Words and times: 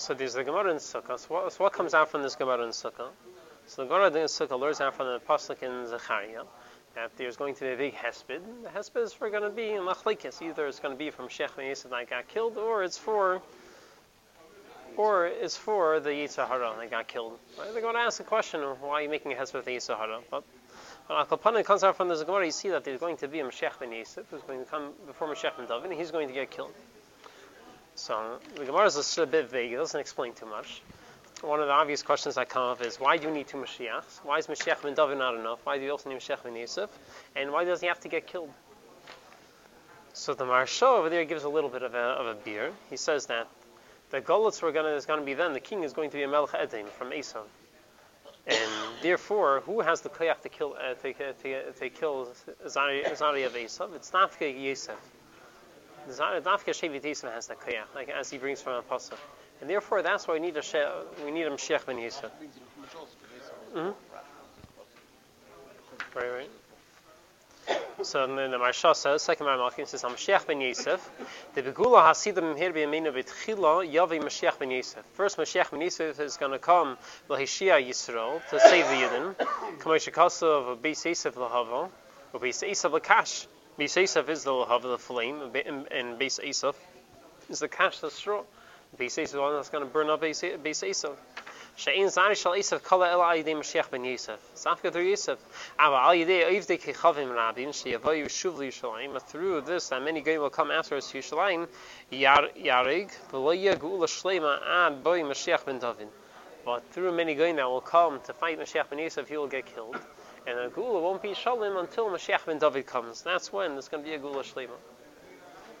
So 0.00 0.14
there's 0.14 0.32
the 0.32 0.42
Gemara 0.42 0.70
in 0.70 0.78
Sukkah. 0.78 1.18
So 1.18 1.26
what, 1.28 1.52
so 1.52 1.62
what 1.62 1.74
comes 1.74 1.92
out 1.92 2.08
from 2.08 2.22
this 2.22 2.34
Gemara 2.34 2.62
in 2.64 2.70
Sukkah? 2.70 3.10
So 3.66 3.82
the 3.82 3.88
Gemara 3.88 4.06
in 4.06 4.28
Sukkah 4.28 4.58
learns 4.58 4.80
out 4.80 4.94
from 4.94 5.08
the 5.08 5.20
pasuk 5.20 5.62
in 5.62 5.86
Zechariah 5.86 6.44
that 6.94 7.10
there's 7.18 7.36
going 7.36 7.54
to 7.56 7.60
be 7.60 7.68
a 7.68 7.76
big 7.76 7.94
hesped. 7.94 8.40
The 8.62 8.70
hesped 8.70 9.04
is 9.04 9.12
for 9.12 9.28
going 9.28 9.42
to 9.42 9.50
be 9.50 9.72
in 9.72 9.82
machlekes. 9.82 10.40
Either 10.40 10.66
it's 10.66 10.80
going 10.80 10.94
to 10.94 10.98
be 10.98 11.10
from 11.10 11.28
Shech 11.28 11.54
Ben 11.54 11.66
Yisrael 11.66 11.90
that 11.90 12.08
got 12.08 12.28
killed, 12.28 12.56
or 12.56 12.82
it's 12.82 12.96
for, 12.96 13.42
or 14.96 15.26
it's 15.26 15.58
for 15.58 16.00
the 16.00 16.08
Yitzhahara 16.08 16.78
that 16.78 16.90
got 16.90 17.06
killed. 17.06 17.38
Right? 17.58 17.70
They're 17.70 17.82
going 17.82 17.94
to 17.94 18.00
ask 18.00 18.16
the 18.16 18.24
question, 18.24 18.62
why 18.62 18.92
are 18.92 19.02
you 19.02 19.10
making 19.10 19.34
a 19.34 19.36
hesped 19.36 19.52
with 19.52 19.66
the 19.66 19.76
Yitzhahara? 19.76 20.22
But 20.30 20.44
when 21.08 21.18
Akalpana 21.18 21.62
comes 21.62 21.84
out 21.84 21.98
from 21.98 22.08
this 22.08 22.22
Gemara, 22.22 22.46
you 22.46 22.52
see 22.52 22.70
that 22.70 22.84
there's 22.84 23.00
going 23.00 23.18
to 23.18 23.28
be 23.28 23.40
a 23.40 23.44
Mashiach 23.44 23.78
Ben 23.78 23.92
Yosef 23.92 24.24
who's 24.30 24.40
going 24.40 24.60
to 24.60 24.64
come 24.64 24.92
before 25.06 25.28
Mashiach 25.28 25.58
Ben 25.58 25.66
David, 25.66 25.90
and 25.90 26.00
he's 26.00 26.10
going 26.10 26.28
to 26.28 26.34
get 26.34 26.50
killed. 26.50 26.72
So 28.00 28.38
the 28.54 28.64
Gemara 28.64 28.86
is 28.86 29.18
a 29.18 29.26
bit 29.26 29.50
vague; 29.50 29.74
it 29.74 29.76
doesn't 29.76 30.00
explain 30.00 30.32
too 30.32 30.46
much. 30.46 30.80
One 31.42 31.60
of 31.60 31.66
the 31.66 31.72
obvious 31.74 32.02
questions 32.02 32.36
that 32.36 32.48
come 32.48 32.62
up 32.62 32.80
is 32.80 32.98
why 32.98 33.18
do 33.18 33.28
you 33.28 33.34
need 33.34 33.46
two 33.46 33.58
Mashiachs? 33.58 34.20
Why 34.24 34.38
is 34.38 34.46
Mashiach 34.46 34.82
ben 34.82 34.94
David 34.94 35.18
not 35.18 35.34
enough? 35.34 35.58
Why 35.64 35.76
do 35.76 35.84
you 35.84 35.90
also 35.90 36.08
need 36.08 36.18
Mashiach 36.18 36.42
ben 36.42 36.56
Yosef? 36.56 36.88
And 37.36 37.52
why 37.52 37.64
does 37.64 37.82
he 37.82 37.88
have 37.88 38.00
to 38.00 38.08
get 38.08 38.26
killed? 38.26 38.50
So 40.14 40.32
the 40.32 40.46
Maharsha 40.46 40.86
over 40.86 41.10
there 41.10 41.26
gives 41.26 41.44
a 41.44 41.50
little 41.50 41.68
bit 41.68 41.82
of 41.82 41.94
a, 41.94 41.98
of 41.98 42.26
a 42.26 42.34
beer. 42.34 42.72
He 42.88 42.96
says 42.96 43.26
that 43.26 43.48
the 44.08 44.22
Golitz 44.22 44.62
we're 44.62 44.72
gonna, 44.72 44.88
is 44.88 45.04
going 45.04 45.20
to 45.20 45.26
be 45.26 45.34
then, 45.34 45.52
the 45.52 45.60
king 45.60 45.84
is 45.84 45.92
going 45.92 46.08
to 46.08 46.16
be 46.16 46.22
a 46.22 46.28
Melech 46.28 46.54
Edom 46.54 46.86
from 46.96 47.12
Esau. 47.12 47.42
And 48.46 48.70
therefore, 49.02 49.60
who 49.66 49.82
has 49.82 50.00
the 50.00 50.08
koyach 50.08 50.40
to 50.40 50.48
kill 50.48 50.74
uh, 50.74 50.94
to, 50.94 51.12
to, 51.12 51.72
to 51.72 51.90
kill 51.90 52.28
Zari 52.66 53.46
of 53.46 53.54
Esau? 53.54 53.88
It's 53.92 54.10
Nafka 54.10 54.50
Yosef. 54.58 54.96
Like 57.94 58.08
as 58.08 58.30
he 58.30 58.38
brings 58.38 58.60
from 58.60 58.74
Apostle 58.74 59.18
and 59.60 59.68
therefore 59.68 60.02
that's 60.02 60.26
why 60.26 60.34
we 60.34 60.40
need 60.40 60.56
a 60.56 60.62
she- 60.62 60.82
we 61.24 61.30
need 61.30 61.46
a 61.46 61.50
Mashiach 61.50 61.86
ben 61.86 61.96
Yisra. 61.96 62.30
Mm-hmm. 63.74 63.90
Right, 66.16 66.30
right. 66.30 66.50
So 68.02 68.26
then 68.26 68.50
the 68.50 68.56
Maharsha 68.56 68.96
says, 68.96 69.22
second 69.22 69.46
Malachim 69.46 69.86
says, 69.86 70.02
Mashiach 70.02 70.46
ben 70.46 70.60
Yosef, 70.60 71.08
the 71.54 71.62
Begula 71.62 72.02
Hasidim 72.02 72.56
here 72.56 72.72
b'yaminu 72.72 73.12
b'tchila 73.12 73.86
yavi 73.88 74.20
Mashiach 74.20 74.58
ben 74.58 74.70
Yosef. 74.70 75.04
First 75.12 75.36
Mashiach 75.36 75.70
ben 75.70 75.82
Yosef 75.82 76.18
is 76.18 76.36
going 76.36 76.52
to 76.52 76.58
come 76.58 76.96
l'hishia 77.28 77.74
Yisrael 77.74 78.40
to 78.48 78.58
save 78.58 78.86
the 78.86 78.94
Yidden. 78.94 79.34
Kamosh 79.78 80.10
Kasav 80.10 80.72
of 80.72 80.82
Beis 80.82 81.04
Yosef 81.04 81.36
l'hava, 81.36 81.90
or 82.32 82.40
Beis 82.40 82.66
Yosef 82.66 82.92
l'kash. 82.92 83.46
Beis 83.78 83.96
is 83.96 84.44
the 84.44 84.52
l'hava, 84.52 84.82
the 84.82 84.98
flame, 84.98 85.40
and 85.90 86.20
Yosef 86.20 86.76
is 87.48 87.58
the 87.60 87.68
kash, 87.68 87.98
the 88.00 88.10
straw. 88.10 88.42
Beis 88.98 89.18
is 89.18 89.32
the 89.32 89.40
one 89.40 89.54
that's 89.54 89.68
going 89.70 89.84
to 89.84 89.90
burn 89.90 90.10
up 90.10 90.20
Beis. 90.20 91.16
She'in 91.76 92.08
zari 92.08 92.36
shal 92.36 92.52
Esav 92.52 92.82
kala 92.82 93.08
el 93.10 93.20
ayidei 93.20 93.54
Mashiach 93.54 93.90
ben 93.90 94.04
Yosef. 94.04 94.38
Safka 94.54 94.92
through 94.92 95.08
Yosef. 95.08 95.38
Ava 95.78 95.96
al 95.96 96.14
yidei 96.14 96.44
oivdei 96.50 96.78
kechavim 96.78 97.34
rabin 97.34 97.72
she'yavoyu 97.72 98.26
shuv 98.26 98.56
Yushalayim. 98.58 99.22
Through 99.22 99.62
this, 99.62 99.88
that 99.88 100.02
many 100.02 100.20
guys 100.20 100.38
will 100.38 100.50
come 100.50 100.70
after 100.70 100.96
us 100.96 101.10
to 101.12 101.18
Yushalayim. 101.18 101.68
Yarig 102.12 103.10
v'lo 103.32 103.54
yagula 103.56 104.06
shlema 104.06 104.60
ad 104.86 105.02
boy 105.02 105.20
Mashiach 105.20 105.64
ben 105.64 105.78
David. 105.78 106.08
But 106.66 106.84
through 106.92 107.12
many 107.12 107.34
guys 107.34 107.56
that 107.56 107.66
will 107.66 107.80
come 107.80 108.20
to 108.24 108.34
fight 108.34 108.58
Mashiach 108.58 108.90
ben 108.90 108.98
Yosef, 108.98 109.28
he 109.28 109.36
will 109.38 109.46
get 109.46 109.64
killed. 109.64 109.96
And 110.46 110.58
the 110.58 110.74
Gula 110.74 111.00
won't 111.00 111.22
be 111.22 111.34
Shalom 111.34 111.76
until 111.76 112.08
Mashiach 112.08 112.46
ben 112.46 112.58
David 112.58 112.86
comes. 112.86 113.22
That's 113.22 113.52
when 113.52 113.72
there's 113.72 113.88
going 113.88 114.02
to 114.02 114.08
be 114.08 114.14
a 114.14 114.18
Gula 114.18 114.42
Shlema. 114.42 114.70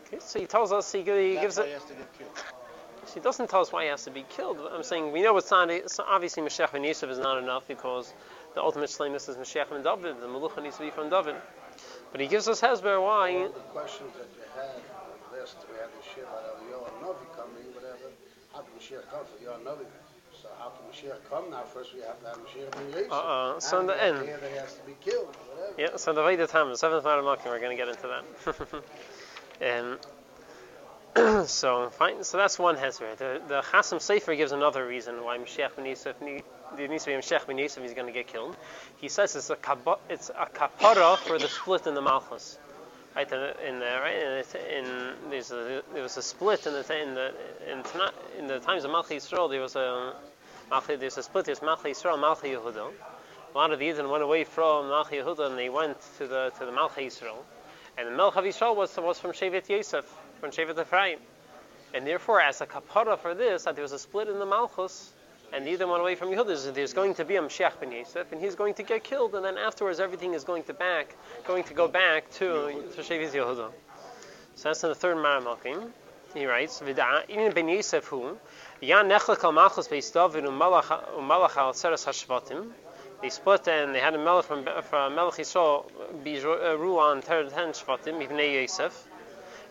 Okay, 0.06 0.18
so 0.20 0.38
he 0.40 0.46
tells 0.46 0.72
us, 0.72 0.92
he, 0.92 0.98
he 0.98 1.04
gives 1.34 1.58
it. 1.58 1.80
He 3.14 3.20
doesn't 3.20 3.48
tell 3.48 3.62
us 3.62 3.72
why 3.72 3.84
he 3.84 3.88
has 3.90 4.04
to 4.04 4.10
be 4.10 4.24
killed. 4.28 4.58
I'm 4.70 4.82
saying 4.82 5.10
we 5.12 5.22
know 5.22 5.36
it's 5.38 5.50
not. 5.50 5.70
So 5.90 6.04
obviously, 6.06 6.42
Mashiach 6.42 6.72
ben 6.72 6.84
Yosef 6.84 7.10
is 7.10 7.18
not 7.18 7.42
enough 7.42 7.66
because 7.66 8.12
the 8.54 8.62
ultimate 8.62 8.90
shlemus 8.90 9.28
is 9.28 9.36
Mashiach 9.36 9.70
ben 9.70 9.82
David. 9.82 10.20
The 10.20 10.26
Melucha 10.26 10.62
needs 10.62 10.76
to 10.76 10.82
be 10.82 10.90
from 10.90 11.08
David. 11.08 11.36
But 12.12 12.20
he 12.20 12.26
gives 12.26 12.46
us 12.46 12.60
hesber 12.60 13.00
why. 13.02 13.32
Well, 13.32 13.48
the 13.48 13.60
questions 13.72 14.12
that 14.18 14.28
you 14.36 14.44
had 14.54 15.40
last, 15.40 15.56
we 15.70 15.78
had 15.78 15.88
the 15.88 16.02
Shir 16.14 16.26
Yoel 16.70 17.00
Novi 17.00 17.26
coming, 17.34 17.64
whatever. 17.74 18.12
How 18.52 18.60
can 18.60 18.72
Mashiach 18.78 19.08
come 19.10 19.24
for 19.24 19.42
Yoel 19.42 19.64
Novi? 19.64 19.84
So 20.40 20.48
how 20.58 20.70
can 20.70 20.86
Mashiach 20.90 21.28
come 21.28 21.50
now? 21.50 21.62
First 21.64 21.94
we 21.94 22.00
have 22.00 22.18
to 22.20 22.26
have 22.28 22.38
Mashiach 22.38 22.70
ben 22.72 22.90
Yosef. 22.92 23.12
Uh-uh. 23.12 23.60
So 23.60 23.80
in 23.80 23.86
the 23.86 24.02
end. 24.02 24.24
Here 24.26 24.40
he 24.50 24.56
has 24.56 24.74
to 24.74 24.82
be 24.86 24.94
killed. 25.00 25.36
Whatever. 25.36 25.74
Yeah. 25.78 25.96
So 25.96 26.12
the 26.12 26.22
Veda 26.22 26.46
Tam, 26.46 26.68
the 26.70 26.76
seventh 26.76 27.04
Maramokim, 27.04 27.46
we're 27.46 27.60
going 27.60 27.76
to 27.76 27.82
get 27.82 27.88
into 27.88 28.08
that. 28.08 28.82
and. 29.60 29.98
Um, 31.16 31.44
so 31.46 31.90
fine. 31.90 32.22
So 32.22 32.38
that's 32.38 32.56
one 32.56 32.76
hezbollah. 32.76 33.16
The 33.16 33.42
the 33.48 33.62
Chasam 33.62 33.98
Sofer 33.98 34.36
gives 34.36 34.52
another 34.52 34.86
reason 34.86 35.24
why 35.24 35.38
Mashiach 35.38 35.74
ben 35.74 35.86
Yosef 35.86 36.20
need, 36.20 36.44
there 36.76 36.86
needs 36.86 37.02
to 37.04 37.10
be 37.10 37.16
Mashiach 37.16 37.48
ben 37.48 37.58
Yosef. 37.58 37.82
He's 37.82 37.94
going 37.94 38.06
to 38.06 38.12
get 38.12 38.28
killed. 38.28 38.56
He 38.98 39.08
says 39.08 39.34
it's 39.34 39.50
a 39.50 39.56
kaba, 39.56 39.96
it's 40.08 40.30
a 40.30 40.46
kapara 40.46 41.18
for 41.18 41.36
the 41.36 41.48
split 41.48 41.88
in 41.88 41.94
the 41.94 42.00
Malchus. 42.00 42.58
Right 43.16 43.30
in 43.32 43.80
there, 43.80 44.00
right? 44.00 44.14
In, 44.14 44.86
in 44.86 45.30
there's 45.30 45.50
a, 45.50 45.82
there 45.92 46.02
was 46.04 46.16
a 46.16 46.22
split 46.22 46.64
in 46.68 46.74
the 46.74 47.02
in 47.02 47.14
the 47.14 47.34
in, 47.68 47.82
in 48.38 48.46
the 48.46 48.60
times 48.60 48.84
of 48.84 48.92
Malchi 48.92 49.16
Yisrael. 49.16 49.50
There 49.50 49.60
was 49.60 49.74
a 49.74 50.14
there's 50.98 51.18
a 51.18 51.22
split. 51.22 51.46
There's 51.46 51.60
Malchi 51.60 51.90
Yisrael, 51.90 52.18
Malchi 52.18 52.54
Yehuda. 52.56 52.90
A 53.52 53.58
lot 53.58 53.72
of 53.72 53.78
the 53.78 53.88
Yidden 53.88 54.10
went 54.10 54.22
away 54.22 54.44
from 54.44 54.86
Malchi 54.86 55.22
Yehuda 55.22 55.50
and 55.50 55.58
they 55.58 55.68
went 55.68 55.98
to 56.18 56.26
the 56.26 56.52
to 56.58 56.64
the 56.64 56.72
Malchi 56.72 57.06
Yisrael. 57.06 57.38
And 57.98 58.06
the 58.08 58.12
Melch 58.12 58.34
Yisrael 58.34 58.76
was 58.76 58.96
was 58.96 59.18
from 59.18 59.32
Shevet 59.32 59.68
Yosef 59.68 60.04
from 60.40 60.50
Shevet 60.50 60.80
Ephraim. 60.80 61.18
And 61.92 62.06
therefore, 62.06 62.40
as 62.40 62.60
a 62.60 62.66
kapara 62.66 63.18
for 63.18 63.34
this, 63.34 63.64
that 63.64 63.74
there 63.74 63.82
was 63.82 63.92
a 63.92 63.98
split 63.98 64.28
in 64.28 64.38
the 64.38 64.46
Malchus, 64.46 65.12
and 65.52 65.64
neither 65.64 65.88
went 65.88 66.00
away 66.00 66.14
from 66.14 66.28
Yehuda, 66.28 66.72
there's 66.72 66.94
going 66.94 67.14
to 67.14 67.24
be 67.24 67.34
a 67.34 67.42
Mashiach 67.42 67.80
ben 67.80 67.90
Yosef, 67.90 68.30
and 68.30 68.40
he's 68.40 68.54
going 68.54 68.74
to 68.74 68.84
get 68.84 69.02
killed, 69.02 69.34
and 69.34 69.44
then 69.44 69.58
afterwards 69.58 69.98
everything 69.98 70.34
is 70.34 70.44
going 70.44 70.62
to 70.64 70.74
back, 70.74 71.16
going 71.48 71.64
to 71.64 71.74
go 71.74 71.88
back 71.88 72.30
to, 72.34 72.72
to 72.94 73.02
Shevet 73.02 73.32
Yehuda. 73.32 73.70
So 74.54 74.68
that's 74.68 74.84
in 74.84 74.90
the 74.90 74.94
third 74.94 75.16
Maramokim. 75.16 75.90
He 76.32 76.46
writes, 76.46 76.80
"V'da 76.80 77.28
in 77.28 77.52
ben 77.52 77.68
Yosef 77.68 78.04
hu, 78.04 78.38
yan 78.80 79.08
nechlek 79.08 79.44
al 79.44 79.52
Malchus 79.52 79.88
beis 79.88 80.10
u'malach 80.12 81.56
al 81.56 81.72
Hashvatim." 81.72 82.72
They 83.20 83.28
split 83.28 83.68
and 83.68 83.94
they 83.94 84.00
had 84.00 84.14
a 84.14 84.18
melech 84.18 84.46
from, 84.46 84.64
from 84.64 85.14
Melech 85.14 85.34
Yisrael 85.34 85.84
be 86.24 86.40
rule 86.40 86.98
uh, 86.98 87.10
on 87.10 87.20
ten 87.20 87.44
Shvatim, 87.50 88.26
Ibnei 88.26 88.62
Yosef. 88.62 89.06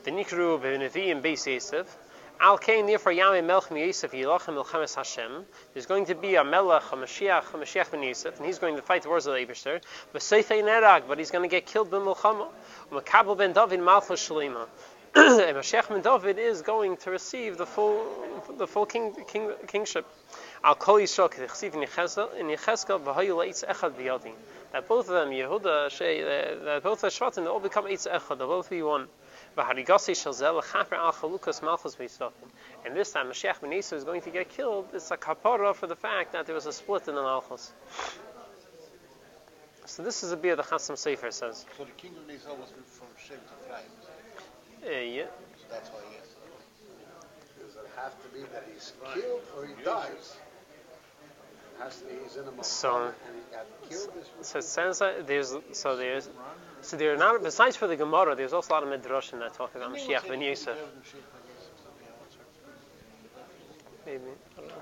V'nikru 0.06 0.62
b'nevi'im 0.62 1.24
beis 1.24 1.52
Yosef. 1.52 1.98
Al 2.40 2.60
kain 2.60 2.86
therefore 2.86 3.12
Yamei 3.12 3.44
Melch 3.44 3.76
Yosef 3.76 4.12
Yilachem 4.12 4.54
Milchemes 4.54 4.94
Hashem. 4.94 5.44
There's 5.74 5.88
going 5.88 6.06
to 6.06 6.14
be 6.14 6.36
a 6.36 6.44
Melech, 6.44 6.84
a 6.92 6.96
Mashiach, 6.96 7.52
a 7.56 7.58
Mashiach 7.58 7.90
ben 7.90 8.04
Yosef, 8.04 8.38
and 8.38 8.46
he's 8.46 8.60
going 8.60 8.76
to 8.76 8.84
fight 8.84 9.02
the 9.02 9.10
wars 9.10 9.26
of 9.26 9.34
the 9.34 9.40
Eibishter. 9.40 9.82
V'seifei 10.14 10.62
Nerag, 10.62 11.08
but 11.08 11.18
he's 11.18 11.32
going 11.32 11.42
to 11.42 11.50
get 11.50 11.66
killed 11.66 11.90
b'Milchama. 11.90 12.48
U'Makabel 12.92 13.36
ben 13.36 13.54
David 13.54 13.80
Malchus 13.80 14.30
Shalima. 14.30 14.68
And 15.16 15.40
Mashiach 15.58 15.90
ben 15.90 16.02
David 16.02 16.38
is 16.38 16.62
going 16.62 16.98
to 16.98 17.12
receive 17.12 17.58
the 17.58 17.66
full, 17.66 18.06
the 18.58 18.68
full 18.68 18.86
king, 18.86 19.16
king, 19.28 19.52
kingship. 19.68 20.06
Al 20.64 20.76
Kol 20.76 21.00
Yisrael 21.00 21.30
V'Hayu 21.30 23.36
Leitz 23.36 23.66
Echad 23.66 23.94
B'Yadi. 23.94 24.34
That 24.72 24.88
both 24.88 25.10
of 25.10 25.16
them, 25.16 25.30
Yehuda, 25.30 25.90
Shei, 25.90 26.22
uh, 26.22 26.64
that 26.64 26.84
both 26.84 27.02
the 27.02 27.08
Shvatim, 27.08 27.44
they 27.44 27.48
all 27.48 27.60
become 27.60 27.86
Eitz 27.86 28.08
Echad. 28.08 28.38
They'll 28.38 28.48
both 28.48 28.70
be 28.70 28.84
one. 28.84 29.08
And 29.58 29.78
this 32.96 33.12
time 33.12 33.28
Mashiach 33.28 33.62
ben 33.62 33.72
Yisrael 33.72 33.94
is 33.94 34.04
going 34.04 34.22
to 34.22 34.30
get 34.30 34.50
killed. 34.50 34.90
It's 34.94 35.10
a 35.10 35.18
kapara 35.18 35.76
for 35.76 35.88
the 35.88 35.96
fact 35.96 36.34
that 36.34 36.46
there 36.46 36.54
was 36.54 36.68
a 36.68 36.74
split 36.74 37.08
in 37.08 37.16
the 37.16 37.22
Malchus. 37.22 37.74
So 39.86 40.04
this 40.04 40.24
is 40.24 40.32
a 40.32 40.38
beer 40.38 40.56
the 40.56 40.62
Chasam 40.62 40.94
Sofer 40.94 41.34
says. 41.34 41.66
So 41.78 41.84
the 41.84 41.92
king 41.92 42.14
of 42.16 42.30
Israel 42.30 42.58
was 42.58 42.70
from 42.86 43.08
Shevet 43.18 43.40
Ephraim. 43.66 44.09
Yeah. 44.84 45.24
So 45.24 45.66
that's 45.70 45.90
why 45.90 46.00
yes. 46.12 46.26
Does 47.60 47.76
it 47.76 47.90
have 47.96 48.22
to 48.24 48.28
be 48.30 48.42
that 48.54 48.68
he's 48.74 48.94
killed 49.14 49.42
or 49.58 49.66
he 49.66 49.74
dies? 49.84 50.38
It 51.80 51.84
has 51.84 51.98
to 52.00 52.06
be 52.06 52.12
he's 52.24 52.38
in 52.38 52.48
a 52.48 52.64
So- 52.64 53.06
and 53.06 53.14
he 53.36 53.56
got 53.56 53.66
killed. 53.90 54.14
This 54.16 54.48
So 54.48 54.60
says 54.62 55.00
that 55.00 55.28
there's 55.28 55.54
so 55.74 55.96
there's 55.96 56.30
so 56.82 56.98
there 56.98 57.14
are 57.14 57.18
not 57.18 57.44
besides 57.44 57.76
for 57.76 57.88
the 57.88 57.96
Gemara, 57.96 58.36
there's 58.36 58.54
also 58.54 58.72
a 58.72 58.76
lot 58.76 58.84
of 58.84 58.90
midrashim 58.90 59.40
that 59.40 59.54
talk 59.54 59.76
about 59.76 59.94
Mashiach 59.94 60.28
ben 60.28 60.42
Yosef. 60.42 60.78
Maybe 64.06 64.22
I 64.58 64.62
don't 64.62 64.70
know. 64.70 64.76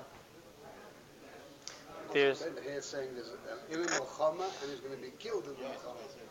There's 2.12 2.42
here 2.64 2.80
saying 2.80 3.10
there's 3.14 3.28
an 3.28 3.36
and 3.70 4.70
he's 4.70 4.80
going 4.80 4.96
to 4.96 5.02
be 5.02 5.12
killed 5.18 5.44
in 5.44 5.52
Muhammad. 5.52 6.27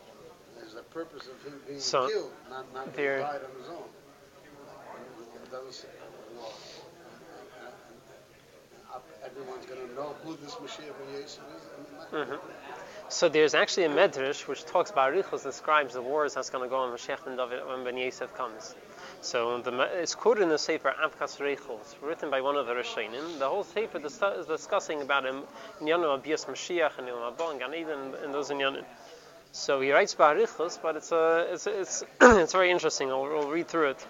A 0.78 0.82
purpose 0.94 1.26
of 1.26 1.42
him 1.44 1.60
being 1.66 1.80
So, 1.80 2.08
killed, 2.08 2.30
not 2.48 2.72
not 2.72 2.94
there- 2.94 3.18
died 3.18 3.40
on 3.42 3.60
his 3.60 3.68
own. 3.68 3.88
It 5.42 5.50
doesn't 5.50 5.72
say. 5.72 5.88
Everyone's 9.24 9.66
going 9.66 9.86
to 9.88 9.94
know 9.94 10.14
who 10.24 10.36
this 10.36 10.54
Mashiach 10.54 10.92
ben 10.98 11.22
is. 11.22 11.38
and- 12.12 12.28
Mhm. 12.28 12.40
So 13.08 13.28
there's 13.28 13.54
actually 13.54 13.84
a 13.84 13.88
medrash 13.90 14.46
which 14.46 14.64
talks 14.64 14.90
about 14.90 15.12
Arichos 15.12 15.42
describes 15.42 15.94
the 15.94 16.00
wars 16.02 16.34
that's 16.34 16.50
going 16.50 16.62
to 16.64 16.70
go 16.70 16.76
on 16.76 16.96
Mashiach 16.96 17.24
ben 17.24 17.36
David 17.36 17.66
when 17.66 17.84
Ben 17.84 17.96
Yosef 17.96 18.32
comes. 18.34 18.74
So 19.20 19.58
the, 19.60 19.72
it's 20.00 20.14
quoted 20.14 20.42
in 20.42 20.48
the 20.48 20.58
Sefer 20.58 20.94
Avkas 21.02 21.38
Reichel. 21.38 21.78
Written 22.00 22.30
by 22.30 22.40
one 22.40 22.56
of 22.56 22.66
the 22.66 22.74
Rishonim. 22.74 23.38
The 23.38 23.48
whole 23.48 23.64
Sefer 23.64 23.98
is 23.98 24.46
discussing 24.46 25.02
about 25.02 25.26
him 25.26 25.44
in 25.80 25.86
Yanu 25.86 26.18
Abiyas 26.22 26.46
Mashiach 26.46 26.98
and 26.98 27.08
Abba 27.08 27.64
and 27.64 27.74
Eden 27.74 28.14
and 28.22 28.32
those 28.32 28.50
in 28.50 28.58
Yanin. 28.58 28.84
So 29.52 29.80
he 29.80 29.92
writes 29.92 30.14
Barichos, 30.14 30.78
but 30.80 30.96
it's, 30.96 31.12
a, 31.12 31.46
it's, 31.52 31.66
it's, 31.66 32.04
it's 32.20 32.52
very 32.52 32.70
interesting. 32.70 33.10
I'll, 33.10 33.22
we'll 33.22 33.50
read 33.50 33.68
through 33.68 33.90
it. 33.90 34.06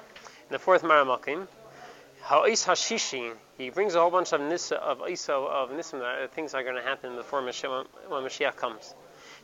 In 0.49 0.52
the 0.52 0.58
fourth 0.58 0.82
Maramakim, 0.82 1.46
Ha'is 2.23 2.64
Hashishi, 2.67 3.32
he 3.56 3.70
brings 3.70 3.94
a 3.94 4.00
whole 4.00 4.11
bunch 4.11 4.32
of 4.32 4.40
nisa, 4.40 4.76
of 4.76 4.99
iso, 4.99 5.49
of 5.49 5.70
nisim, 5.70 6.31
things 6.31 6.55
are 6.55 6.62
going 6.62 6.76
to 6.76 6.82
happen 6.82 7.17
before 7.17 7.40
Mashiach, 7.40 7.87
when 8.08 8.23
Mashiach 8.23 8.56
comes. 8.56 8.94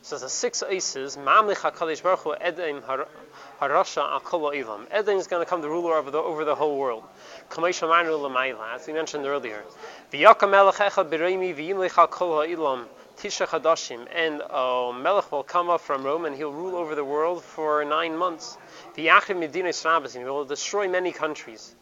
So 0.01 0.19
the 0.19 0.29
six 0.29 0.61
ices, 0.61 1.17
Ma'amlich 1.17 1.55
HaKadosh 1.55 2.03
Baruch 2.03 2.19
Hu 2.19 2.35
Edem 2.39 2.81
Harasha 2.81 4.19
Akolo 4.19 4.53
Ilam. 4.53 4.85
Edom 4.91 5.17
is 5.17 5.25
going 5.25 5.43
to 5.43 5.49
come 5.49 5.61
the 5.61 5.69
ruler 5.69 5.95
over 5.95 6.11
the, 6.11 6.19
over 6.19 6.45
the 6.45 6.53
whole 6.53 6.77
world. 6.77 7.03
Kamesha 7.49 7.87
Manu 7.87 8.11
Lamaila, 8.11 8.75
as 8.75 8.85
we 8.85 8.93
mentioned 8.93 9.25
earlier. 9.25 9.63
V'yakam 10.11 10.51
Melech 10.51 10.75
Echad 10.75 11.09
B'Reimi 11.09 11.55
V'yimlich 11.55 11.89
HaKolo 11.91 12.47
Ilam. 12.47 12.85
Tisha 13.17 13.47
Chadashim, 13.47 14.07
and 14.13 14.41
a 14.49 14.91
Melech 14.93 15.31
will 15.31 15.43
come 15.43 15.69
up 15.69 15.81
from 15.81 16.03
Rome 16.03 16.25
and 16.25 16.35
he'll 16.35 16.51
rule 16.51 16.75
over 16.75 16.95
the 16.95 17.03
world 17.03 17.43
for 17.43 17.83
nine 17.85 18.17
months. 18.17 18.57
The 18.95 19.07
Achim 19.09 19.39
Medina 19.39 19.71
and 19.71 20.09
he 20.11 20.23
will 20.23 20.45
destroy 20.45 20.87
many 20.87 21.11
countries. 21.11 21.75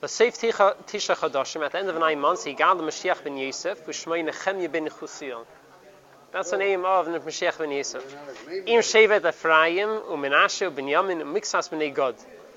The 0.00 0.08
safe 0.08 0.34
Tisha 0.38 0.74
Chadashim, 0.86 1.64
at 1.64 1.72
the 1.72 1.78
end 1.78 1.88
of 1.88 1.96
nine 1.98 2.20
months, 2.20 2.44
he 2.44 2.52
got 2.52 2.76
the 2.76 2.84
Mashiach 2.84 3.24
ben 3.24 3.36
Yosef, 3.36 3.84
B'Shmei 3.86 4.28
Nechemya 4.28 4.70
ben 4.70 4.86
Chusil. 4.88 5.44
That's 6.32 6.50
the 6.50 6.58
name 6.58 6.84
of 6.84 7.06
the 7.06 7.18
Mashiach 7.18 7.58
ben 7.58 7.70
Yosef. 7.70 8.04
Im 8.66 8.80
Shevet 8.80 9.26
Ephraim, 9.26 9.88
Umenashe, 9.88 10.70
Binyamin, 10.70 11.22
Mixas 11.22 11.70
ben 11.70 11.92
God. 11.92 12.14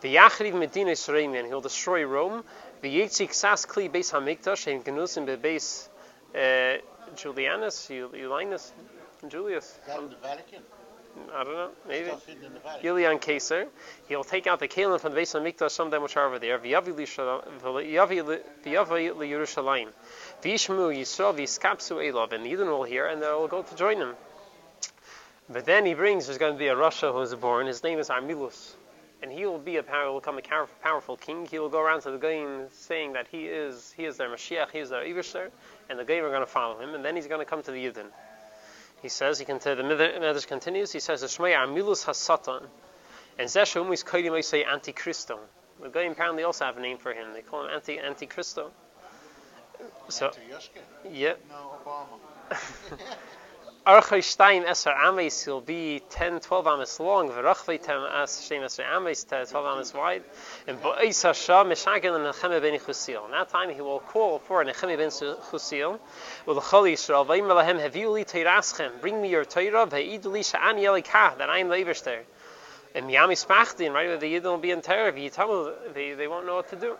The 0.00 0.14
Yachriv 0.14 0.54
Medina 0.54 0.92
Yisrael, 0.92 1.36
and 1.36 1.48
he'll 1.48 1.60
destroy 1.60 2.04
Rome. 2.04 2.44
The 2.82 3.00
Yitzik 3.00 3.32
Sas 3.32 3.66
Kli 3.66 3.90
Beis 3.90 4.12
Hamikdash, 4.12 4.72
and 4.72 4.84
Genusim 4.84 5.26
Beis 5.38 5.88
uh, 6.36 6.78
Julianus, 7.16 7.88
Julianus, 7.90 8.70
Julius. 9.26 9.76
From 9.92 10.08
the 10.08 10.16
Vatican. 10.22 10.62
I 11.34 11.42
don't 11.42 11.54
know, 11.54 11.70
maybe. 11.88 12.12
Julian 12.80 13.20
Caesar. 13.20 13.66
He'll 14.08 14.22
take 14.22 14.46
out 14.46 14.60
the 14.60 14.68
Kalim 14.68 15.00
from 15.00 15.14
the 15.14 15.20
Beis 15.20 15.34
Hamikdash, 15.34 15.72
some 15.72 15.88
of 15.88 15.90
them 15.90 16.04
which 16.04 16.16
are 16.16 16.26
over 16.26 16.38
there. 16.38 16.60
V'yavi 16.60 16.94
Yerushalayim. 18.64 19.88
V'yishmu 20.42 20.96
Yisrael 20.96 21.34
v'yiskapsu 21.34 21.96
Elov, 21.96 22.32
and 22.32 22.46
Eden 22.46 22.68
will 22.68 22.84
hear, 22.84 23.08
and 23.08 23.20
they'll 23.20 23.48
go 23.48 23.62
to 23.62 23.74
join 23.74 23.96
him. 23.96 24.14
But 25.48 25.64
then 25.64 25.84
he 25.86 25.94
brings, 25.94 26.26
there's 26.26 26.38
going 26.38 26.52
to 26.52 26.58
be 26.58 26.68
a 26.68 26.76
Russia 26.76 27.10
who 27.10 27.20
is 27.22 27.34
born. 27.34 27.66
His 27.66 27.82
name 27.82 27.98
is 27.98 28.10
Armilus 28.10 28.76
and 29.22 29.32
he 29.32 29.46
will 29.46 29.58
be 29.58 29.76
a 29.76 29.82
power, 29.82 30.10
will 30.12 30.20
become 30.20 30.38
a 30.38 30.66
powerful 30.82 31.16
king. 31.16 31.46
He 31.46 31.58
will 31.58 31.68
go 31.68 31.80
around 31.80 32.02
to 32.02 32.10
the 32.10 32.18
Goyim 32.18 32.68
saying 32.70 33.14
that 33.14 33.26
he 33.28 33.46
is 33.46 33.92
he 33.96 34.04
is 34.04 34.16
their 34.16 34.28
Mashiach, 34.28 34.70
he 34.70 34.78
is 34.78 34.90
their 34.90 35.04
Ivishter, 35.04 35.50
and 35.88 35.98
the 35.98 36.04
Goyim 36.04 36.24
are 36.24 36.30
going 36.30 36.40
to 36.40 36.46
follow 36.46 36.80
him, 36.80 36.94
and 36.94 37.04
then 37.04 37.16
he's 37.16 37.26
going 37.26 37.40
to 37.40 37.44
come 37.44 37.62
to 37.62 37.70
the 37.70 37.84
Yidden. 37.84 38.06
He 39.02 39.08
says, 39.08 39.38
he 39.38 39.44
can, 39.44 39.58
the 39.58 39.76
Medrash 39.76 40.46
continues, 40.46 40.92
he 40.92 40.98
says, 40.98 41.22
Shmei 41.22 41.56
Armilus 41.56 42.04
Hasatan, 42.04 42.66
and 43.38 43.48
Zeshum 43.48 43.92
is 43.92 44.02
Kodim 44.02 44.42
say 44.42 44.64
Antichristo. 44.64 45.38
The 45.80 45.88
Goyim 45.88 46.12
apparently 46.12 46.42
also 46.42 46.64
have 46.64 46.76
a 46.76 46.80
name 46.80 46.98
for 46.98 47.12
him. 47.12 47.32
They 47.32 47.42
call 47.42 47.64
him 47.64 47.70
Anti 47.72 47.98
Antichristo. 47.98 48.70
So, 50.08 50.32
yeah. 51.08 51.34
No, 51.48 51.78
Obama. 51.84 52.58
Archai 53.88 54.22
Stein 54.22 54.64
Eser 54.64 54.94
Ames 54.94 55.46
will 55.46 55.62
be 55.62 56.02
10, 56.10 56.40
12 56.40 56.66
Ames 56.66 57.00
long, 57.00 57.30
Verachvei 57.30 57.82
Tem 57.82 58.02
As 58.02 58.44
Shem 58.44 58.60
Eser 58.60 58.84
Ames, 58.84 59.24
12 59.24 59.50
Ames 59.54 59.94
wide, 59.94 60.22
and 60.66 60.78
Bo'is 60.78 61.22
Hasha 61.22 61.64
Meshagel 61.64 62.14
and 62.14 62.26
Necheme 62.26 62.60
Ben 62.60 62.78
Chusil. 62.78 63.24
In 63.24 63.30
that 63.30 63.48
time 63.48 63.70
he 63.70 63.80
will 63.80 64.00
call 64.00 64.40
for 64.40 64.62
Necheme 64.62 64.98
Ben 64.98 65.08
Chusil, 65.08 65.98
with 66.44 66.58
Chol 66.58 66.92
Yisrael, 66.92 67.26
Vayim 67.26 67.44
Elahem, 67.44 67.80
Heviu 67.80 68.12
Li 68.12 68.26
Teiraschem, 68.26 69.00
bring 69.00 69.22
me 69.22 69.30
your 69.30 69.46
Torah, 69.46 69.86
Ve'idu 69.86 70.26
Li 70.26 70.40
Sha'ani 70.40 70.82
Elikah, 70.82 71.38
that 71.38 71.48
I 71.48 71.60
am 71.60 71.68
the 71.68 71.76
Everster. 71.76 72.20
And 72.94 73.06
Miyami 73.06 73.42
Spachtin, 73.42 73.94
right, 73.94 74.06
where 74.06 74.18
the 74.18 74.34
Yidden 74.34 74.44
will 74.44 74.58
be 74.58 74.70
in 74.70 74.82
terror, 74.82 75.12
they, 75.12 76.12
they 76.12 76.28
won't 76.28 76.44
know 76.44 76.56
what 76.56 76.68
to 76.68 76.76
do. 76.76 76.94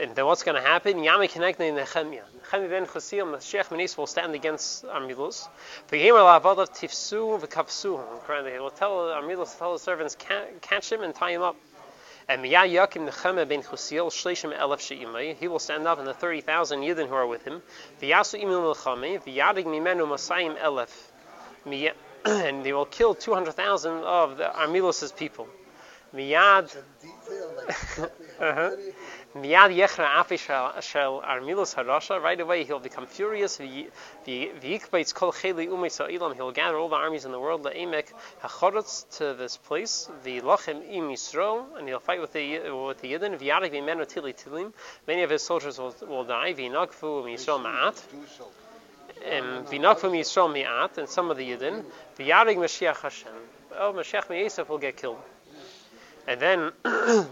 And 0.00 0.16
then 0.16 0.24
what's 0.24 0.44
going 0.44 0.54
to 0.54 0.66
happen? 0.66 0.94
Yami 0.94 1.30
connecting 1.30 1.74
Nehemiah. 1.74 2.22
Nehemiah 2.50 2.70
ben 2.70 2.86
Chosil, 2.86 3.36
Mashiach 3.36 3.68
Menis 3.68 3.98
will 3.98 4.06
stand 4.06 4.34
against 4.34 4.86
Armilus. 4.86 5.46
V'yemer 5.90 6.40
la'avadav 6.40 6.70
tifsu 6.74 7.38
v'kafsu. 7.38 8.50
He 8.50 8.58
will 8.58 8.70
tell 8.70 8.92
Armilus, 8.92 9.58
tell 9.58 9.74
the 9.74 9.78
servants, 9.78 10.16
catch 10.62 10.90
him 10.90 11.02
and 11.02 11.14
tie 11.14 11.32
him 11.32 11.42
up. 11.42 11.56
And 12.28 12.42
Miyah 12.42 12.66
Yakim 12.66 13.10
Nechemah 13.10 13.46
ben 13.46 13.62
Chusil, 13.62 14.08
Shleshim 14.08 14.58
Elef 14.58 14.80
She'imai, 14.80 15.34
he 15.34 15.48
will 15.48 15.58
stand 15.58 15.86
up 15.86 15.98
and 15.98 16.08
the 16.08 16.14
30,000 16.14 16.80
Yidden 16.80 17.06
who 17.06 17.14
are 17.14 17.26
with 17.26 17.44
him. 17.44 17.60
V'yasu 18.00 18.42
imil 18.42 18.74
milchame, 18.74 19.22
v'yadig 19.22 19.66
mimenu 19.66 20.08
masayim 20.08 20.58
elef. 20.58 20.90
And 22.24 22.64
they 22.64 22.72
will 22.72 22.86
kill 22.86 23.14
200,000 23.14 23.92
of 24.02 24.38
the 24.38 24.44
Armilus's 24.44 25.12
people. 25.12 25.46
Miyad. 26.14 26.74
uh-huh. 28.40 28.70
Miyad 29.36 29.70
yechra 29.70 30.08
afi 30.16 30.36
shel 30.36 31.22
armilus 31.24 31.76
harasha. 31.76 32.20
Right 32.20 32.40
away 32.40 32.64
he'll 32.64 32.80
become 32.80 33.06
furious. 33.06 33.58
V'yikbeitz 33.58 35.14
kol 35.14 35.30
cheli 35.32 35.68
umeis 35.68 36.00
ilam. 36.00 36.34
He'll 36.34 36.50
gather 36.50 36.76
all 36.76 36.88
the 36.88 36.96
armies 36.96 37.24
in 37.24 37.30
the 37.30 37.38
world. 37.38 37.62
Le'emek 37.62 38.06
hachorotz 38.42 39.08
to 39.18 39.34
this 39.34 39.56
place. 39.56 40.10
V'lochem 40.24 40.82
im 40.90 41.10
Yisrael, 41.10 41.78
and 41.78 41.86
he'll 41.86 42.00
fight 42.00 42.20
with 42.20 42.32
the 42.32 42.58
with 42.70 43.00
the 43.02 43.12
Yidden. 43.12 43.38
V'yarik 43.38 43.70
v'menu 43.70 44.04
tili 44.04 44.34
tilim. 44.34 44.72
Many 45.06 45.22
of 45.22 45.30
his 45.30 45.42
soldiers 45.42 45.78
will, 45.78 45.94
will 46.08 46.24
die. 46.24 46.52
V'nagfu 46.52 47.22
Yisrael 47.26 47.62
ma'at. 47.62 48.02
V'nagfu 49.22 50.10
Yisrael 50.10 50.52
mi'at, 50.52 50.98
and 50.98 51.08
some 51.08 51.30
of 51.30 51.36
the 51.36 51.48
Yidden. 51.48 51.84
V'yarik 52.18 52.56
Mashiach 52.56 52.96
Hashem. 52.96 53.30
Oh, 53.78 53.92
Mashiach 53.92 54.28
Yosef 54.36 54.68
will 54.68 54.78
get 54.78 54.96
killed. 54.96 55.22
And 56.26 56.40
then 56.40 56.72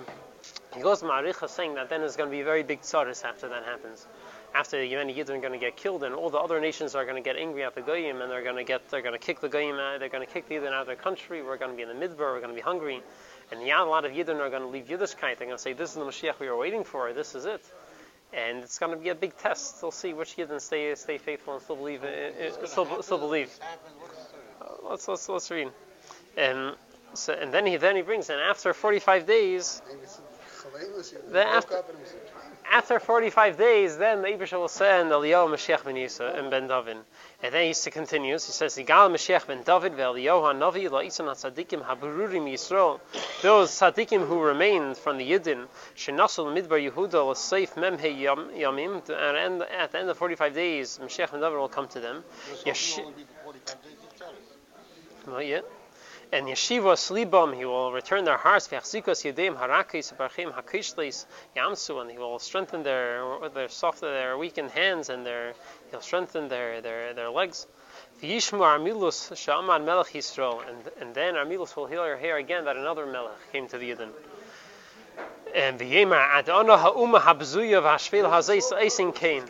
he 0.74 0.80
goes 0.80 1.00
to 1.00 1.06
Ma'aricha 1.06 1.48
saying 1.48 1.74
that 1.74 1.88
then 1.88 2.00
there's 2.00 2.16
going 2.16 2.30
to 2.30 2.36
be 2.36 2.42
very 2.42 2.62
big 2.62 2.82
tsaris 2.82 3.24
after 3.24 3.48
that 3.48 3.64
happens. 3.64 4.06
After 4.54 4.78
the 4.78 4.90
Yemeni 4.90 5.14
Yidden 5.14 5.36
are 5.36 5.40
going 5.40 5.52
to 5.52 5.58
get 5.58 5.76
killed, 5.76 6.04
and 6.04 6.14
all 6.14 6.30
the 6.30 6.38
other 6.38 6.60
nations 6.60 6.94
are 6.94 7.04
going 7.04 7.16
to 7.16 7.22
get 7.22 7.36
angry 7.36 7.64
at 7.64 7.74
the 7.74 7.82
Goyim, 7.82 8.20
and 8.22 8.30
they're 8.30 8.42
going 8.42 8.56
to 8.56 8.64
get, 8.64 8.88
they're 8.90 9.02
going 9.02 9.12
to 9.12 9.18
kick 9.18 9.40
the 9.40 9.48
Goyim 9.48 9.76
out, 9.76 10.00
they're 10.00 10.08
going 10.08 10.26
to 10.26 10.32
kick 10.32 10.48
the 10.48 10.54
Yidden 10.54 10.68
out 10.68 10.82
of 10.82 10.86
their 10.86 10.96
country. 10.96 11.42
We're 11.42 11.58
going 11.58 11.70
to 11.70 11.76
be 11.76 11.82
in 11.82 11.88
the 11.88 12.06
Midbar, 12.06 12.32
we're 12.32 12.40
going 12.40 12.50
to 12.50 12.54
be 12.54 12.60
hungry, 12.60 13.02
and 13.50 13.62
yeah, 13.66 13.82
a 13.82 13.84
lot 13.84 14.04
of 14.04 14.12
Yidden 14.12 14.40
are 14.40 14.50
going 14.50 14.62
to 14.62 14.68
leave 14.68 14.86
Yiddishkeit. 14.86 15.38
They're 15.38 15.46
going 15.46 15.50
to 15.50 15.58
say, 15.58 15.72
"This 15.72 15.90
is 15.90 15.96
the 15.96 16.04
Mashiach 16.04 16.38
we 16.38 16.48
were 16.48 16.56
waiting 16.56 16.84
for. 16.84 17.12
This 17.12 17.34
is 17.34 17.46
it." 17.46 17.64
And 18.32 18.58
it's 18.58 18.78
going 18.78 18.92
to 18.92 18.98
be 18.98 19.08
a 19.08 19.14
big 19.14 19.36
test. 19.38 19.80
They'll 19.80 19.90
see 19.90 20.12
which 20.12 20.36
Yidden 20.36 20.60
stay 20.60 20.94
stay 20.94 21.18
faithful 21.18 21.54
and 21.54 21.62
still 21.62 21.76
believe, 21.76 22.04
uh, 22.04 22.66
still, 22.66 23.02
still 23.02 23.18
believe. 23.18 23.50
Uh, 24.60 24.66
let's 24.90 25.08
let's 25.08 25.28
let's 25.28 25.50
read. 25.50 25.70
And 26.36 26.74
so, 27.14 27.32
and 27.32 27.52
then 27.52 27.64
he 27.64 27.76
then 27.76 27.96
he 27.96 28.02
brings, 28.02 28.28
and 28.28 28.40
after 28.40 28.74
45 28.74 29.26
days, 29.26 29.82
then 31.30 31.46
after, 31.46 31.82
after 32.70 33.00
45 33.00 33.56
days, 33.56 33.96
then 33.96 34.22
the 34.22 34.28
Ibrisha 34.28 34.58
will 34.58 34.68
send 34.68 35.10
Eliyahu 35.10 35.48
Mashiach 35.54 35.84
ben 35.84 35.94
Yisa 35.94 36.38
and 36.38 36.50
Ben 36.50 36.68
David. 36.68 36.98
And 37.42 37.54
then 37.54 37.72
he 37.72 37.90
continues, 37.90 38.46
he 38.46 38.52
says, 38.52 38.76
Igal 38.76 39.10
Mashiach 39.10 39.46
ben 39.46 39.62
David 39.62 39.94
ve'Eliyahu 39.94 40.52
ha'navi 40.52 40.88
la'isan 40.88 41.26
ha'tzadikim 41.26 41.82
ha'berurim 41.82 42.50
Yisrael. 42.52 43.00
Those 43.42 43.70
tzadikim 43.70 44.26
who 44.26 44.40
remained 44.40 44.96
from 44.96 45.18
the 45.18 45.30
Yidden, 45.30 45.66
shenasul 45.96 46.52
midbar 46.54 46.90
Yehuda 46.90 47.30
l'seif 47.30 47.74
memhe 47.74 48.18
yamim, 48.20 49.08
and 49.08 49.62
at 49.62 49.92
the 49.92 49.98
end 49.98 50.10
of 50.10 50.18
45 50.18 50.54
days, 50.54 50.98
Mashiach 51.02 51.32
ben 51.32 51.40
David 51.40 51.58
will 51.58 51.68
come 51.68 51.88
to 51.88 52.00
them. 52.00 52.24
Yes. 52.64 53.00
Not 55.26 55.46
yet 55.46 55.64
and 56.32 56.46
yeshiva 56.46 56.94
slibam, 56.94 57.56
he 57.56 57.64
will 57.64 57.92
return 57.92 58.24
their 58.24 58.36
hearts, 58.36 58.68
v'achzikos 58.68 59.24
yedim 59.24 59.56
harakis 59.56 60.14
barchim 60.14 60.52
hakishlis 60.52 61.24
yamsu, 61.56 62.00
and 62.00 62.10
he 62.10 62.18
will 62.18 62.38
strengthen 62.38 62.82
their 62.82 63.48
their 63.54 63.68
soft, 63.68 64.00
their 64.00 64.36
weakened 64.36 64.70
hands, 64.70 65.08
and 65.08 65.24
their 65.24 65.54
he'll 65.90 66.00
strengthen 66.00 66.48
their 66.48 66.80
their, 66.80 67.14
their 67.14 67.30
legs. 67.30 67.66
V'yishmu 68.22 68.60
Armilus 68.60 69.30
sha'aman 69.32 69.84
melech 69.84 70.08
Yisrael, 70.08 70.60
and 70.68 70.90
and 71.00 71.14
then 71.14 71.34
Armilus 71.34 71.74
will 71.76 71.86
hear, 71.86 72.36
again 72.36 72.64
that 72.66 72.76
another 72.76 73.06
melech 73.06 73.52
came 73.52 73.66
to 73.68 73.78
the 73.78 73.90
Yidden. 73.90 74.10
And 75.54 75.80
v'yemar 75.80 76.42
adona 76.42 76.78
ha'uma 76.78 77.20
habzuya 77.20 77.82
v'hashvel 77.82 78.30
hazeis 78.30 78.72
eising 78.72 79.12
kain. 79.12 79.44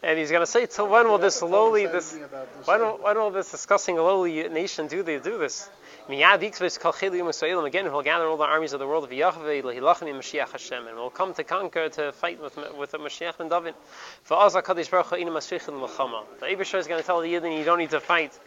And 0.00 0.16
he's 0.16 0.30
going 0.30 0.42
to 0.42 0.46
say, 0.46 0.66
till 0.66 0.88
when 0.88 1.08
will 1.08 1.18
this 1.18 1.42
lowly, 1.42 1.86
this, 1.86 2.16
when 2.66 2.80
will, 2.80 2.98
when 2.98 3.16
will 3.16 3.30
this 3.30 3.50
discussing 3.50 3.96
lowly 3.96 4.48
nation 4.48 4.86
do 4.86 5.02
they 5.02 5.18
do 5.18 5.38
this? 5.38 5.68
Miyad 6.08 6.40
yikves 6.40 6.78
kol 6.78 6.92
chili 6.92 7.18
Yisraelim 7.18 7.66
again, 7.66 7.84
he'll 7.84 8.02
gather 8.02 8.26
all 8.26 8.36
the 8.36 8.44
armies 8.44 8.72
of 8.72 8.78
the 8.78 8.86
world 8.86 9.02
of 9.02 9.12
Yahweh, 9.12 9.62
lehilachim 9.62 10.14
Mashiach 10.14 10.52
Hashem, 10.52 10.86
and 10.86 10.96
will 10.96 11.10
come 11.10 11.34
to 11.34 11.42
conquer, 11.42 11.88
to 11.88 12.12
fight 12.12 12.40
with, 12.40 12.56
with 12.78 12.92
the 12.92 12.98
Mashiach 12.98 13.40
and 13.40 13.50
David. 13.50 13.74
For 14.22 14.36
Azza 14.36 14.62
Kadosh 14.62 14.88
Baruch 14.88 15.06
Hu 15.06 15.16
ina 15.16 15.32
masrichim 15.32 15.82
l'chama. 15.82 16.22
The 16.38 16.78
is 16.78 16.86
going 16.86 17.00
to 17.00 17.06
tell 17.06 17.20
the 17.20 17.34
Yidden, 17.34 17.58
you 17.58 17.64
don't 17.64 17.78
need 17.78 17.90
to 17.90 18.00
fight. 18.00 18.38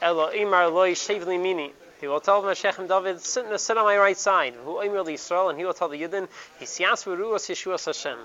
Elo 0.00 0.30
imar 0.30 0.72
loy 0.72 0.92
shevli 0.92 1.42
mini. 1.42 1.72
He 2.00 2.06
will 2.06 2.20
tell 2.20 2.40
the 2.40 2.52
Mashiach 2.52 2.78
and 2.78 2.88
David, 2.88 3.20
sit, 3.20 3.60
sit 3.60 3.76
on 3.76 3.84
my 3.84 3.98
right 3.98 4.16
side. 4.16 4.54
Who 4.64 4.76
imar 4.76 5.04
Yisrael, 5.04 5.50
and 5.50 5.58
he 5.58 5.64
will 5.64 5.74
tell 5.74 5.88
the 5.88 6.00
Yidden, 6.00 6.28
hisyas 6.60 7.04
v'ruas 7.04 7.50
Yeshuas 7.50 7.84
Hashem. 7.84 8.16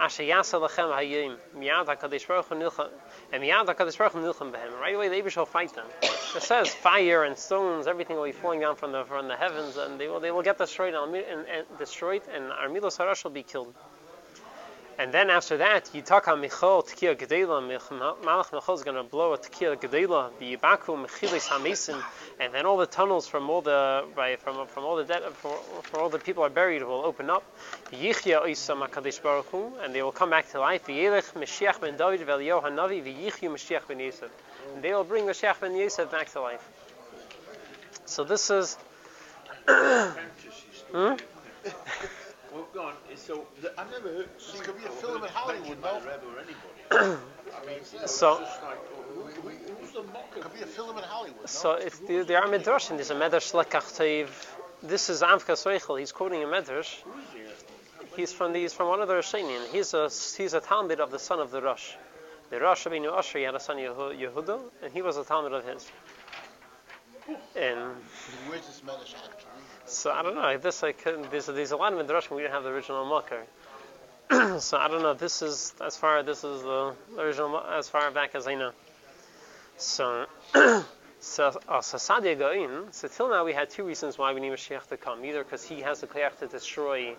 Asher 0.00 0.22
yasa 0.22 0.60
lechem 0.60 0.92
hayim. 0.94 1.36
Miyad 1.56 1.86
HaKadosh 1.86 2.26
Baruch 2.28 2.46
Hu 2.46 2.54
nilchem. 2.54 2.88
And 3.32 3.42
miyad 3.42 3.66
HaKadosh 3.66 3.98
Baruch 3.98 4.12
Hu 4.12 4.20
nilchem 4.20 4.52
behem. 4.52 4.78
Right 4.80 4.94
away, 4.94 5.08
the 5.08 5.22
will 5.36 5.46
fight 5.46 5.74
them. 5.74 5.86
It 6.02 6.42
says 6.42 6.72
fire 6.72 7.24
and 7.24 7.36
stones, 7.36 7.86
everything 7.86 8.16
will 8.16 8.24
be 8.24 8.32
falling 8.32 8.60
down 8.60 8.76
from 8.76 8.92
the 8.92 9.04
from 9.04 9.28
the 9.28 9.36
heavens, 9.36 9.76
and 9.76 9.98
they 9.98 10.06
will 10.06 10.20
they 10.20 10.30
will 10.30 10.42
get 10.42 10.58
destroyed 10.58 10.94
and, 10.94 11.16
and, 11.16 11.46
and 11.46 11.66
destroyed, 11.78 12.22
and 12.32 12.44
Armilus 12.52 12.98
Harash 12.98 13.24
will 13.24 13.32
be 13.32 13.42
killed. 13.42 13.74
And 14.98 15.14
then 15.14 15.30
after 15.30 15.58
that, 15.58 15.84
Yitaka 15.94 16.38
Michal 16.40 16.82
Tekiya 16.82 17.16
Gedela, 17.16 17.62
Malach 18.24 18.52
Michal 18.52 18.74
is 18.74 18.82
going 18.82 18.96
to 18.96 19.04
blow 19.04 19.32
a 19.32 19.38
Tekiya 19.38 19.76
Gedela, 19.76 20.36
the 20.40 20.56
Yibaku 20.56 21.06
Mechilis 21.06 21.46
Hamesin, 21.46 22.02
and 22.40 22.52
then 22.52 22.66
all 22.66 22.76
the 22.76 22.86
tunnels 22.86 23.28
from 23.28 23.48
all 23.48 23.62
the 23.62 24.04
by, 24.16 24.34
from 24.34 24.66
from 24.66 24.84
all 24.84 24.96
the 24.96 25.04
dead 25.04 25.22
for, 25.34 25.56
for 25.84 26.00
all 26.00 26.08
the 26.08 26.18
people 26.18 26.42
are 26.42 26.50
buried 26.50 26.82
will 26.82 27.04
open 27.04 27.30
up. 27.30 27.44
Yichya 27.92 28.48
Isa 28.48 28.72
Makadosh 28.72 29.22
Baruch 29.22 29.46
Hu, 29.46 29.72
and 29.84 29.94
they 29.94 30.02
will 30.02 30.10
come 30.10 30.30
back 30.30 30.50
to 30.50 30.58
life. 30.58 30.84
V'yelech 30.88 31.32
Mashiach 31.34 31.80
ben 31.80 31.96
David 31.96 32.26
v'Eliyahu 32.26 32.64
Hanavi 32.64 33.00
v'yichyu 33.00 33.50
Mashiach 33.52 33.86
ben 33.86 34.00
Yosef, 34.00 34.32
and 34.74 34.82
they 34.82 34.92
will 34.92 35.04
bring 35.04 35.26
Mashiach 35.26 35.60
ben 35.60 35.76
Yosef 35.76 36.10
back 36.10 36.28
to 36.32 36.40
life. 36.40 36.68
So 38.04 38.24
this 38.24 38.50
is. 38.50 38.76
hmm? 39.68 41.14
Well, 42.52 42.66
go 42.72 42.82
on. 42.82 42.94
So, 43.16 43.46
the, 43.60 43.78
I've 43.78 43.90
never 43.90 44.08
heard. 44.08 44.28
This 44.38 44.60
could 44.60 44.78
be 44.78 44.84
a 44.86 44.90
film 44.90 45.22
in 45.22 45.28
Hollywood, 45.30 45.80
by 45.82 45.92
no? 45.92 45.98
Rebbe 46.00 46.26
or 46.26 46.38
anybody. 46.38 47.20
I 47.62 47.66
mean, 47.66 47.76
it's 47.80 48.12
So- 48.14 48.34
like, 48.40 48.78
oh, 48.96 49.02
who, 49.14 49.20
who, 49.22 49.48
who's 49.80 49.92
the 49.92 50.02
mocker? 50.04 50.40
Could 50.40 50.54
be 50.54 50.62
a 50.62 50.66
film 50.66 50.96
in 50.96 51.04
Hollywood, 51.04 51.40
no? 51.40 51.46
So 51.46 51.72
it's 51.72 51.98
the, 51.98 52.22
there 52.22 52.38
are 52.42 52.48
midrashim. 52.48 52.96
There's 52.96 53.10
a 53.10 53.14
medrash 53.14 53.52
lekach 53.52 53.96
teiv. 53.98 54.28
This 54.82 55.10
is 55.10 55.22
Amka 55.22 55.54
Soichel. 55.56 55.98
He's 55.98 56.12
quoting 56.12 56.42
a 56.42 56.46
medrash. 56.46 57.00
Who 57.02 57.10
is 57.12 57.26
he? 57.34 57.40
He's 58.16 58.32
from 58.32 58.52
the, 58.52 58.60
he's 58.60 58.72
from 58.72 58.88
one 58.88 59.00
of 59.00 59.08
the 59.08 59.14
Rishonim. 59.14 59.68
He's 59.70 59.92
a 59.94 60.04
he's 60.36 60.54
a 60.54 60.60
talmid 60.60 60.98
of 60.98 61.10
the 61.10 61.18
son 61.18 61.38
of 61.40 61.50
the 61.50 61.60
Rosh. 61.62 61.92
The 62.50 62.58
Rosh 62.58 62.84
Rabbeinu 62.86 63.12
Ashri 63.12 63.44
had 63.44 63.54
a 63.54 63.60
son 63.60 63.76
Yehu- 63.76 64.18
Yehuda, 64.18 64.60
and 64.82 64.92
he 64.92 65.02
was 65.02 65.16
a 65.18 65.22
talmid 65.22 65.52
of 65.52 65.64
his. 65.66 65.86
And 67.54 67.78
Where's 68.48 68.66
this 68.66 68.80
Medish 68.86 69.14
actually? 69.14 69.47
So 69.88 70.10
I 70.10 70.22
don't 70.22 70.34
know. 70.34 70.58
This 70.58 70.82
I 70.82 70.92
could, 70.92 71.30
there's 71.30 71.46
there's 71.46 71.72
a 71.72 71.76
lot 71.76 71.92
of 71.92 72.06
midrashim. 72.06 72.36
We 72.36 72.42
didn't 72.42 72.54
have 72.54 72.64
the 72.64 72.70
original 72.70 73.06
makar. 73.06 73.44
so 74.60 74.76
I 74.76 74.88
don't 74.88 75.02
know. 75.02 75.14
This 75.14 75.40
is 75.42 75.74
as 75.84 75.96
far 75.96 76.22
this 76.22 76.44
is 76.44 76.62
the 76.62 76.94
original 77.18 77.58
as 77.58 77.88
far 77.88 78.10
back 78.10 78.34
as 78.34 78.46
I 78.46 78.54
know. 78.54 78.72
So. 79.76 80.26
So, 81.20 81.60
uh, 81.68 81.80
so 81.80 81.96
Saadia 81.96 82.38
Gaon, 82.38 82.92
so 82.92 83.08
till 83.08 83.28
now 83.28 83.44
we 83.44 83.52
had 83.52 83.70
two 83.70 83.82
reasons 83.82 84.16
why 84.18 84.32
we 84.32 84.40
need 84.40 84.52
Mashiach 84.52 84.86
to 84.86 84.96
come. 84.96 85.24
Either 85.24 85.42
because 85.42 85.64
he 85.64 85.80
has 85.80 86.00
the 86.00 86.06
koyach 86.06 86.38
to 86.38 86.46
destroy 86.46 87.16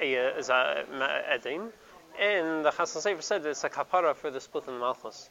a, 0.00 0.14
a, 0.14 0.84
a, 0.94 1.70
and 2.18 2.64
the 2.64 2.70
Chasam 2.70 3.02
Sofer 3.02 3.22
said 3.22 3.46
it's 3.46 3.64
a 3.64 3.68
kapara 3.68 4.14
for 4.14 4.30
the 4.30 4.40
split 4.40 4.68
in 4.68 4.78
Malchus. 4.78 5.30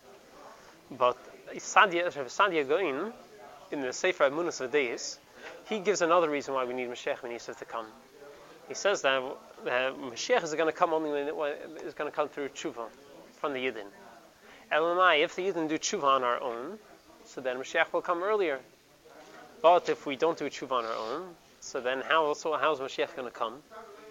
But 0.92 1.18
Sadia, 1.56 2.12
Saadia 2.12 2.68
Gaon, 2.68 3.14
in 3.72 3.82
the 3.82 3.94
Sefer 3.94 4.30
Amunas 4.30 4.68
V'Deis, 4.68 5.18
he 5.70 5.80
gives 5.80 6.02
another 6.02 6.30
reason 6.30 6.54
why 6.56 6.66
we 6.66 6.74
need 6.74 6.90
Mashiach 6.90 7.22
when 7.22 7.32
he 7.32 7.40
says 7.40 7.56
to 7.58 7.66
come. 7.66 7.86
He 8.68 8.74
says 8.74 9.04
that 9.04 9.22
uh, 9.22 9.66
Mashiach 9.66 10.44
is 10.44 10.54
going 10.54 10.68
to 10.68 10.72
come 10.72 10.94
only 10.94 11.12
when 11.32 11.52
it 11.52 11.84
is 11.84 11.94
going 11.94 12.10
to 12.10 12.16
come 12.16 12.28
through 12.28 12.50
tshuva 12.50 12.88
from 13.40 13.54
the 13.54 13.60
Yidden. 13.60 13.86
Elamai, 14.72 15.24
if 15.24 15.36
the 15.36 15.44
Yidden 15.44 15.70
do 15.70 15.78
tshuva 15.78 16.04
on 16.04 16.24
our 16.24 16.42
own, 16.42 16.78
so 17.26 17.42
then 17.42 17.58
Mashiach 17.58 17.94
will 17.94 18.02
come 18.02 18.24
earlier. 18.24 18.60
But 19.62 19.90
if 19.90 20.06
we 20.06 20.16
don't 20.16 20.38
do 20.38 20.46
tshuva 20.46 20.72
on 20.72 20.86
our 20.86 20.94
own, 20.94 21.36
so 21.60 21.82
then 21.82 22.02
how 22.02 22.26
also 22.26 22.56
how 22.58 22.74
is 22.74 22.80
Mashiach 22.80 23.16
going 23.16 23.28
to 23.28 23.38
come? 23.38 23.56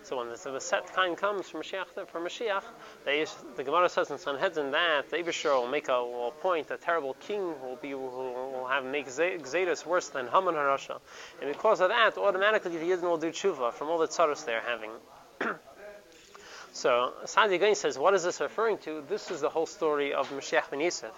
So 0.04 0.16
when 0.16 0.28
the, 0.30 0.36
the 0.36 0.60
set 0.60 0.86
time 0.94 1.16
comes 1.16 1.48
for 1.48 1.60
Mashiach, 1.60 1.86
for 2.06 2.20
Mashiach, 2.20 2.62
they, 3.04 3.26
the 3.56 3.64
Gemara 3.64 3.88
says 3.88 4.10
in 4.10 4.18
Sanhedrin 4.18 4.70
that 4.70 5.10
the 5.10 5.18
Ibishur 5.18 5.60
will 5.60 5.68
make 5.68 5.88
a 5.88 6.04
will 6.04 6.28
appoint 6.28 6.70
a 6.70 6.76
terrible 6.76 7.14
king 7.14 7.40
will 7.60 7.78
be 7.80 7.90
who 7.90 7.98
will 7.98 8.37
have 8.68 8.84
make 8.84 9.06
Xedas 9.06 9.84
worse 9.86 10.08
than 10.08 10.26
Haman 10.26 10.54
Harasha, 10.54 11.00
and 11.40 11.52
because 11.52 11.80
of 11.80 11.88
that, 11.88 12.16
automatically 12.16 12.76
the 12.76 12.84
Yidden 12.84 13.02
will 13.02 13.18
do 13.18 13.30
tshuva 13.30 13.72
from 13.72 13.88
all 13.88 13.98
the 13.98 14.08
tzaros 14.08 14.44
they're 14.44 14.60
having. 14.60 14.90
so 16.72 17.12
Saadia 17.24 17.58
Gaon 17.58 17.74
says, 17.74 17.98
what 17.98 18.14
is 18.14 18.24
this 18.24 18.40
referring 18.40 18.78
to? 18.78 19.02
This 19.08 19.30
is 19.30 19.40
the 19.40 19.48
whole 19.48 19.66
story 19.66 20.12
of 20.12 20.30
Mashiach 20.30 20.70
ben 20.70 20.80
Yosef. 20.80 21.12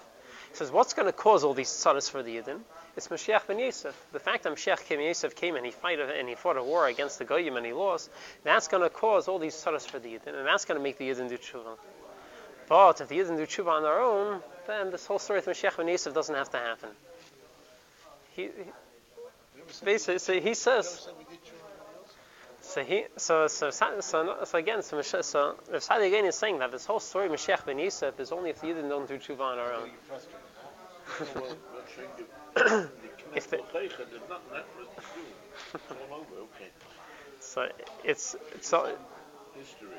He 0.49 0.57
says, 0.57 0.71
what's 0.71 0.93
going 0.93 1.05
to 1.05 1.13
cause 1.13 1.43
all 1.43 1.53
these 1.53 1.69
tzaras 1.69 2.09
for 2.09 2.21
the 2.21 2.35
Yidden? 2.35 2.59
It's 2.97 3.07
Mashiach 3.07 3.47
ben 3.47 3.57
Yosef. 3.57 3.95
The 4.11 4.19
fact 4.19 4.43
that 4.43 4.53
Mashiach 4.53 4.85
came, 4.85 4.99
Yosef 4.99 5.33
came 5.35 5.55
and 5.55 5.65
he 5.65 5.71
fight 5.71 5.99
and 5.99 6.27
he 6.27 6.35
fought 6.35 6.57
a 6.57 6.63
war 6.63 6.87
against 6.87 7.19
the 7.19 7.25
Goyim 7.25 7.55
and 7.55 7.65
he 7.65 7.71
lost, 7.71 8.09
that's 8.43 8.67
going 8.67 8.83
to 8.83 8.89
cause 8.89 9.29
all 9.29 9.39
these 9.39 9.55
tzaras 9.55 9.87
for 9.87 9.99
the 9.99 10.09
Yidden, 10.09 10.35
and 10.35 10.45
that's 10.45 10.65
going 10.65 10.77
to 10.77 10.83
make 10.83 10.97
the 10.97 11.09
Yidden 11.09 11.29
do 11.29 11.37
tshuva. 11.37 11.77
But 12.67 12.99
if 12.99 13.07
the 13.07 13.17
Yidden 13.17 13.37
do 13.37 13.45
tshuva 13.45 13.69
on 13.69 13.83
their 13.83 13.99
own, 13.99 14.41
then 14.67 14.91
this 14.91 15.05
whole 15.05 15.19
story 15.19 15.39
of 15.39 15.45
Mashiach 15.45 15.77
ben 15.77 15.87
Yosef 15.87 16.13
doesn't 16.13 16.35
have 16.35 16.49
to 16.51 16.57
happen. 16.57 16.89
He, 18.41 18.63
he 18.63 19.85
basically, 19.85 20.19
so 20.19 20.39
he 20.39 20.53
says. 20.53 21.07
So 22.61 22.83
he, 22.83 23.05
so 23.17 23.47
so 23.47 23.69
so, 23.71 23.99
so, 24.01 24.37
so 24.45 24.57
again, 24.57 24.81
so 24.83 24.97
Mashiach, 24.97 25.23
so 25.23 25.55
if 25.73 25.83
Saadia 25.87 26.11
Gaon 26.11 26.25
is 26.25 26.35
saying 26.35 26.59
that 26.59 26.71
this 26.71 26.85
whole 26.85 26.99
story 26.99 27.25
of 27.25 27.31
Mashiach 27.33 27.65
ben 27.65 27.79
Yosef 27.79 28.19
is 28.19 28.31
only 28.31 28.51
if 28.51 28.61
the 28.61 28.67
Yidden 28.67 28.87
don't 28.87 29.07
do 29.07 29.17
tshuva 29.17 29.41
on 29.41 29.59
our 29.59 29.73
own. 29.73 29.89
well, 30.13 30.21
well, 31.35 31.57
saying 31.95 32.09
the, 32.17 32.23
the 32.61 32.87
If 33.35 33.49
the- 33.49 33.57
Knesset 33.57 33.71
Leicha, 33.73 33.97
there's 34.09 34.29
nothing 34.29 34.53
left 34.53 34.67
for 34.75 34.81
us 34.83 34.87
to 34.95 35.19
do. 35.19 35.25
It's 35.73 35.91
all 35.91 36.17
over, 36.19 36.35
okay. 36.55 36.69
So 37.39 37.67
it's 38.03 38.35
it's 38.55 38.73
o- 38.73 38.95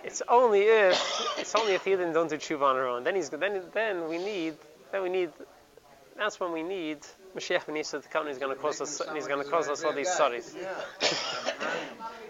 it's 0.05 0.23
only 0.29 0.61
if 0.63 1.39
it's 1.39 1.55
only 1.55 1.75
if 1.75 1.85
Yidden 1.85 2.15
don't 2.15 2.31
do 2.31 2.37
tshuva 2.37 2.63
on 2.63 2.77
our 2.77 2.89
own. 2.89 3.05
Then 3.05 3.17
he's 3.17 3.31
then 3.31 3.63
then 3.75 4.09
we 4.09 4.19
need 4.19 4.55
then 4.93 5.03
we 5.03 5.09
need 5.09 5.31
that's 6.17 6.39
when 6.39 6.53
we 6.53 6.63
need 6.63 6.99
Mashiach 7.37 7.67
ben 7.67 7.77
Yosef 7.77 8.03
to 8.03 8.09
come. 8.09 8.27
and 8.27 8.31
He's 8.31 8.39
going 8.39 8.55
to 8.55 8.61
cause 8.61 8.81
us 8.81 9.01
and 9.01 9.17
he's 9.17 9.27
going 9.27 9.43
to 9.43 9.51
cause 9.51 9.69
us 9.69 9.83
all 9.85 9.93
these 9.93 10.09
sorries. 10.09 10.55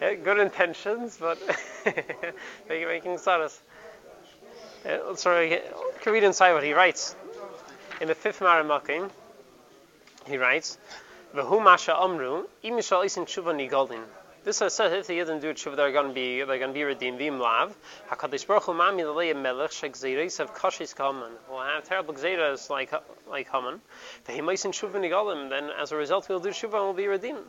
Yeah, 0.00 0.14
good 0.25 0.38
intentions, 0.38 1.16
but 1.18 1.38
they're 2.68 2.87
making 2.87 3.18
studies. 3.18 3.61
Uh, 4.85 4.99
let's 5.06 5.23
can 5.23 6.12
read 6.12 6.25
inside 6.25 6.52
what 6.52 6.62
he 6.62 6.73
writes. 6.73 7.16
In 8.00 8.09
the 8.09 8.14
fifth 8.14 8.40
Maramakim, 8.40 9.11
he 10.26 10.37
writes, 10.37 10.78
V'hu 11.35 11.62
masha 11.62 11.97
amru, 11.97 12.47
im 12.62 12.75
yishal 12.75 13.04
isin 13.04 13.25
tshuva 13.25 13.54
nigoldin. 13.54 14.02
This 14.44 14.61
is 14.61 14.75
said 14.75 14.92
if 14.92 15.06
the 15.06 15.18
Yidden 15.18 15.40
do 15.40 15.54
tshuva, 15.54 15.76
they're 15.76 15.92
going 15.92 16.08
to 16.08 16.12
be 16.12 16.42
they're 16.42 16.58
going 16.58 16.70
to 16.70 16.75
be 16.75 16.82
redeemed. 16.82 17.20
V'im 17.20 17.38
lav, 17.38 17.76
Hakadosh 18.11 18.44
Baruch 18.44 18.64
Hu 18.64 18.72
mami 18.72 19.04
l'lei 19.04 19.32
melech 19.34 19.70
shegzeiros 19.70 20.40
of 20.40 20.52
kashis 20.52 20.96
kaman. 20.96 21.30
We'll 21.49 21.61
have 21.61 21.84
terrible 21.84 22.14
gzeiros 22.14 22.68
like 22.68 22.92
like 23.30 23.49
Haman. 23.52 23.80
V'him 24.26 24.52
isin 24.52 24.72
tshuva 24.72 24.94
nigolim. 24.94 25.49
Then 25.49 25.70
as 25.80 25.92
a 25.92 25.96
result, 25.96 26.28
we'll 26.28 26.40
do 26.40 26.49
tshuva 26.49 26.75
and 26.75 26.84
we'll 26.87 26.92
be 26.92 27.06
redeemed. 27.06 27.44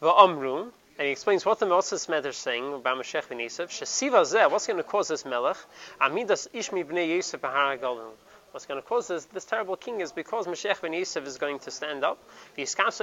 V'amru, 0.00 0.70
and 0.98 1.06
he 1.06 1.10
explains 1.10 1.44
what 1.44 1.58
the 1.58 1.66
Moses 1.66 2.06
Medrash 2.06 2.28
is 2.28 2.36
saying 2.36 2.72
about 2.72 2.98
Mashiach 2.98 3.28
ben 3.28 3.40
Yosef. 3.40 3.70
Shesiva 3.70 4.22
zeh, 4.22 4.48
what's 4.48 4.68
going 4.68 4.76
to 4.76 4.84
cause 4.84 5.08
this 5.08 5.24
melech? 5.24 5.56
Amidas 6.00 6.46
ishmi 6.54 6.84
bnei 6.84 7.16
Yosef 7.16 7.40
b'har 7.40 7.76
hagalim. 7.76 8.12
What's 8.52 8.64
going 8.64 8.80
to 8.80 8.86
cause 8.86 9.08
this, 9.08 9.24
this 9.26 9.44
terrible 9.44 9.76
king 9.76 10.00
is 10.00 10.12
because 10.12 10.46
Mashiach 10.46 10.80
ben 10.82 10.92
Yosef 10.92 11.26
is 11.26 11.36
going 11.36 11.58
to 11.60 11.70
stand 11.72 12.04
up. 12.04 12.18
And 12.56 12.66
a 12.66 12.70
lot 12.70 12.94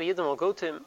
of 0.00 0.06
Yidden 0.06 0.18
will 0.18 0.36
go 0.36 0.52
to 0.52 0.66
him. 0.66 0.84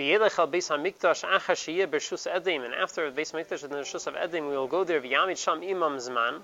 V'yelech 0.00 0.38
al 0.38 0.48
beis 0.48 0.70
hamikdash 0.70 1.28
achar 1.28 1.54
sheyeh 1.54 1.86
b'shus 1.86 2.26
edim, 2.26 2.64
and 2.64 2.72
after 2.72 3.10
the 3.10 3.20
beis 3.20 3.32
hamikdash 3.32 3.64
in 3.64 3.70
the 3.70 3.76
shus 3.80 4.06
of 4.06 4.14
edim, 4.14 4.48
we 4.48 4.56
will 4.56 4.66
go 4.66 4.82
there. 4.82 4.98
V'yamid 4.98 5.36
sham 5.36 5.62
imam 5.62 5.98
zman, 5.98 6.40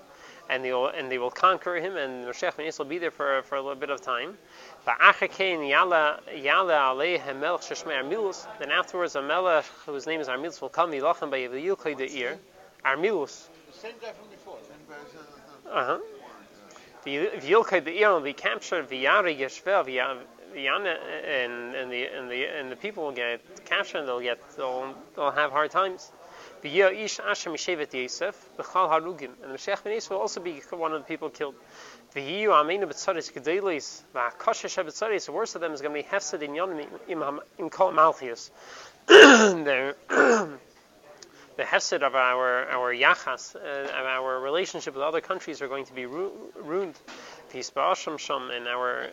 and 0.47 0.63
they 0.63 0.71
will 0.71 0.89
and 0.89 1.11
they 1.11 1.17
will 1.17 1.31
conquer 1.31 1.77
him, 1.77 1.97
and 1.97 2.27
ben 2.27 2.33
Yosef 2.33 2.77
will 2.77 2.85
be 2.85 2.99
there 2.99 3.09
for 3.09 3.41
for 3.41 3.55
a 3.55 3.61
little 3.61 3.75
bit 3.75 3.89
of 3.89 3.99
time. 3.99 4.37
V'achar 4.85 5.31
kein 5.31 5.61
yala 5.61 6.19
yala 6.35 6.93
aleihem 6.93 7.39
melech 7.39 7.61
sheshmei 7.61 7.99
Armilus. 7.99 8.45
Then 8.59 8.69
afterwards, 8.69 9.15
a 9.15 9.23
melech 9.23 9.65
whose 9.87 10.05
name 10.05 10.21
is 10.21 10.27
Armilus 10.27 10.61
will 10.61 10.69
come. 10.69 10.91
V'yilachem 10.91 11.31
by 11.31 11.39
Yilkei 11.39 11.97
the 11.97 12.15
ear. 12.15 12.37
Armilus. 12.85 13.47
The 13.71 13.79
same 13.79 13.93
guy 13.99 14.11
from 14.11 14.29
before. 14.29 14.59
Uh, 15.65 15.69
Uh 15.71 15.85
huh. 15.85 15.99
The 17.05 17.31
Yilkei 17.41 17.83
the 17.83 18.01
ear 18.01 18.11
will 18.11 18.21
be 18.21 18.33
captured. 18.33 18.87
V'yari 18.87 19.35
yeshvel 19.35 20.19
the 20.53 20.67
and 20.67 20.85
and 21.75 21.91
the 21.91 22.05
and 22.05 22.29
the 22.29 22.45
and 22.45 22.71
the 22.71 22.75
people 22.75 23.05
will 23.05 23.11
get 23.11 23.41
captured. 23.65 24.05
They'll 24.05 24.21
get 24.21 24.37
they'll 24.55 24.93
they'll 25.15 25.31
have 25.31 25.49
hard 25.51 25.71
times. 25.71 26.11
The 26.61 26.81
and 26.81 26.81
the 26.81 26.85
Mashiach 29.57 29.83
ben 29.83 29.99
will 30.09 30.17
also 30.17 30.39
be 30.39 30.61
one 30.71 30.93
of 30.93 31.01
the 31.01 31.07
people 31.07 31.29
killed. 31.29 31.55
The. 32.13 32.45
The 32.45 32.51
worst 35.31 35.55
of 35.55 35.61
them 35.61 35.73
is 35.73 35.81
going 35.81 35.95
to 35.95 36.01
be 36.01 36.07
Hefsed 36.07 36.41
in 36.41 36.51
Yonim 36.51 36.87
im 37.07 37.41
im 37.59 37.69
Kol 37.69 37.91
the 41.57 41.65
hesed 41.65 42.03
of 42.03 42.15
our 42.15 42.69
our 42.69 42.93
yachas, 42.93 43.55
uh, 43.55 43.59
of 43.59 44.05
our 44.05 44.39
relationship 44.39 44.93
with 44.93 45.03
other 45.03 45.21
countries 45.21 45.61
are 45.61 45.67
going 45.67 45.85
to 45.85 45.93
be 45.93 46.05
ru- 46.05 46.31
ruined. 46.55 46.95
Peace 47.51 47.71
ba'asham 47.71 48.19
sham, 48.19 48.51
and 48.51 48.67
our 48.67 49.07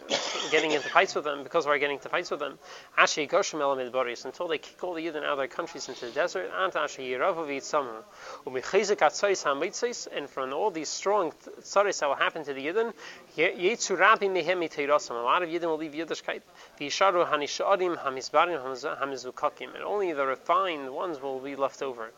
getting 0.51 0.73
into 0.73 0.89
fights 0.89 1.15
with 1.15 1.25
them 1.25 1.43
because 1.45 1.67
we're 1.67 1.79
getting 1.79 1.97
into 1.97 2.09
fights 2.09 2.31
with 2.31 2.41
them. 2.41 2.59
Ashi 2.99 3.29
goshim 3.29 3.61
elamid 3.61 3.93
boris 3.93 4.25
until 4.25 4.49
they 4.49 4.59
kick 4.59 4.83
all 4.83 4.95
the 4.95 5.07
Yidden 5.07 5.19
out 5.19 5.33
of 5.33 5.39
their 5.39 5.47
countries 5.47 5.89
into 5.89 6.07
the 6.07 6.13
desert. 6.13 6.51
And 6.57 6.73
ashi 6.73 7.09
yiravu 7.11 7.47
v'yitzamu 7.47 8.03
u'michizik 8.47 8.97
atzois 8.97 9.45
hamitzis, 9.45 10.09
and 10.13 10.29
from 10.29 10.53
all 10.53 10.71
these 10.71 10.89
strong 10.89 11.33
tzaris 11.61 12.01
that 12.01 12.09
will 12.09 12.17
happen 12.17 12.45
to 12.45 12.53
the 12.53 12.67
Yidden, 12.67 12.93
yetzu 13.37 13.97
rabbi 13.99 14.27
mehem 14.27 14.59
miteirosam. 14.59 15.13
A 15.13 15.23
lot 15.23 15.43
of 15.43 15.49
Yidden 15.49 15.67
will 15.67 15.79
leave 15.79 15.93
Yiddishkeit. 15.93 16.43
V'yisharu 16.81 17.25
hanishadim 17.31 17.97
hamizbarim 17.97 18.61
hamizukakim, 19.01 19.75
and 19.75 19.85
only 19.85 20.13
the 20.13 20.27
refined 20.27 20.91
ones 20.91 21.21
will 21.23 21.39
be 21.39 21.55
left 21.55 21.83
over. 21.83 22.11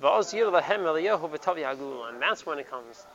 And 0.00 0.22
that's 2.22 2.46
when 2.46 2.58
it 2.60 2.70
comes. 2.70 3.06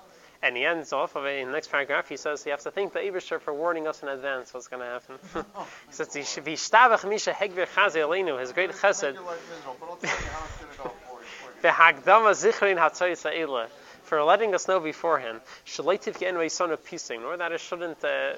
And 0.43 0.57
he 0.57 0.65
ends 0.65 0.91
off 0.91 1.15
of 1.15 1.25
it 1.25 1.39
in 1.39 1.47
the 1.47 1.53
next 1.53 1.71
paragraph. 1.71 2.09
He 2.09 2.17
says 2.17 2.45
you 2.45 2.51
have 2.51 2.59
to 2.63 2.71
thank 2.71 2.91
the 2.91 2.99
Abishter 2.99 3.39
for 3.39 3.53
warning 3.53 3.87
us 3.87 4.03
in 4.03 4.09
advance 4.09 4.53
what's 4.53 4.67
going 4.67 4.81
to 4.81 4.85
happen. 4.85 5.15
he 5.87 5.93
says 5.93 6.13
he 6.13 6.23
should 6.23 6.43
be 6.43 6.55
shtabach 6.55 7.07
misha 7.07 7.31
hegvir 7.31 7.65
aleinu, 7.65 8.37
his 8.37 8.51
great 8.51 8.71
chesed. 8.71 9.13
Your 9.13 9.23
life 9.23 9.49
miserable, 9.49 9.77
but 9.79 9.89
I'll 9.89 9.95
tell 9.95 10.19
you 10.19 10.27
how 10.27 10.43
it's 10.43 10.57
going 10.57 10.71
to 10.71 10.77
go 10.77 10.89
for 10.89 11.21
you. 11.21 11.61
The 11.61 11.67
hagdama 11.69 12.33
zichrin 12.33 12.77
hatzoyis 12.77 13.23
ha'ila, 13.23 13.67
for 14.03 14.21
letting 14.21 14.53
us 14.53 14.67
know 14.67 14.81
beforehand. 14.81 15.39
Shalativ 15.65 16.19
ge'en 16.19 16.51
son 16.51 16.71
of 16.71 16.83
piecing, 16.83 17.21
nor 17.21 17.37
that 17.37 17.53
it 17.53 17.61
shouldn't 17.61 18.03
uh, 18.03 18.33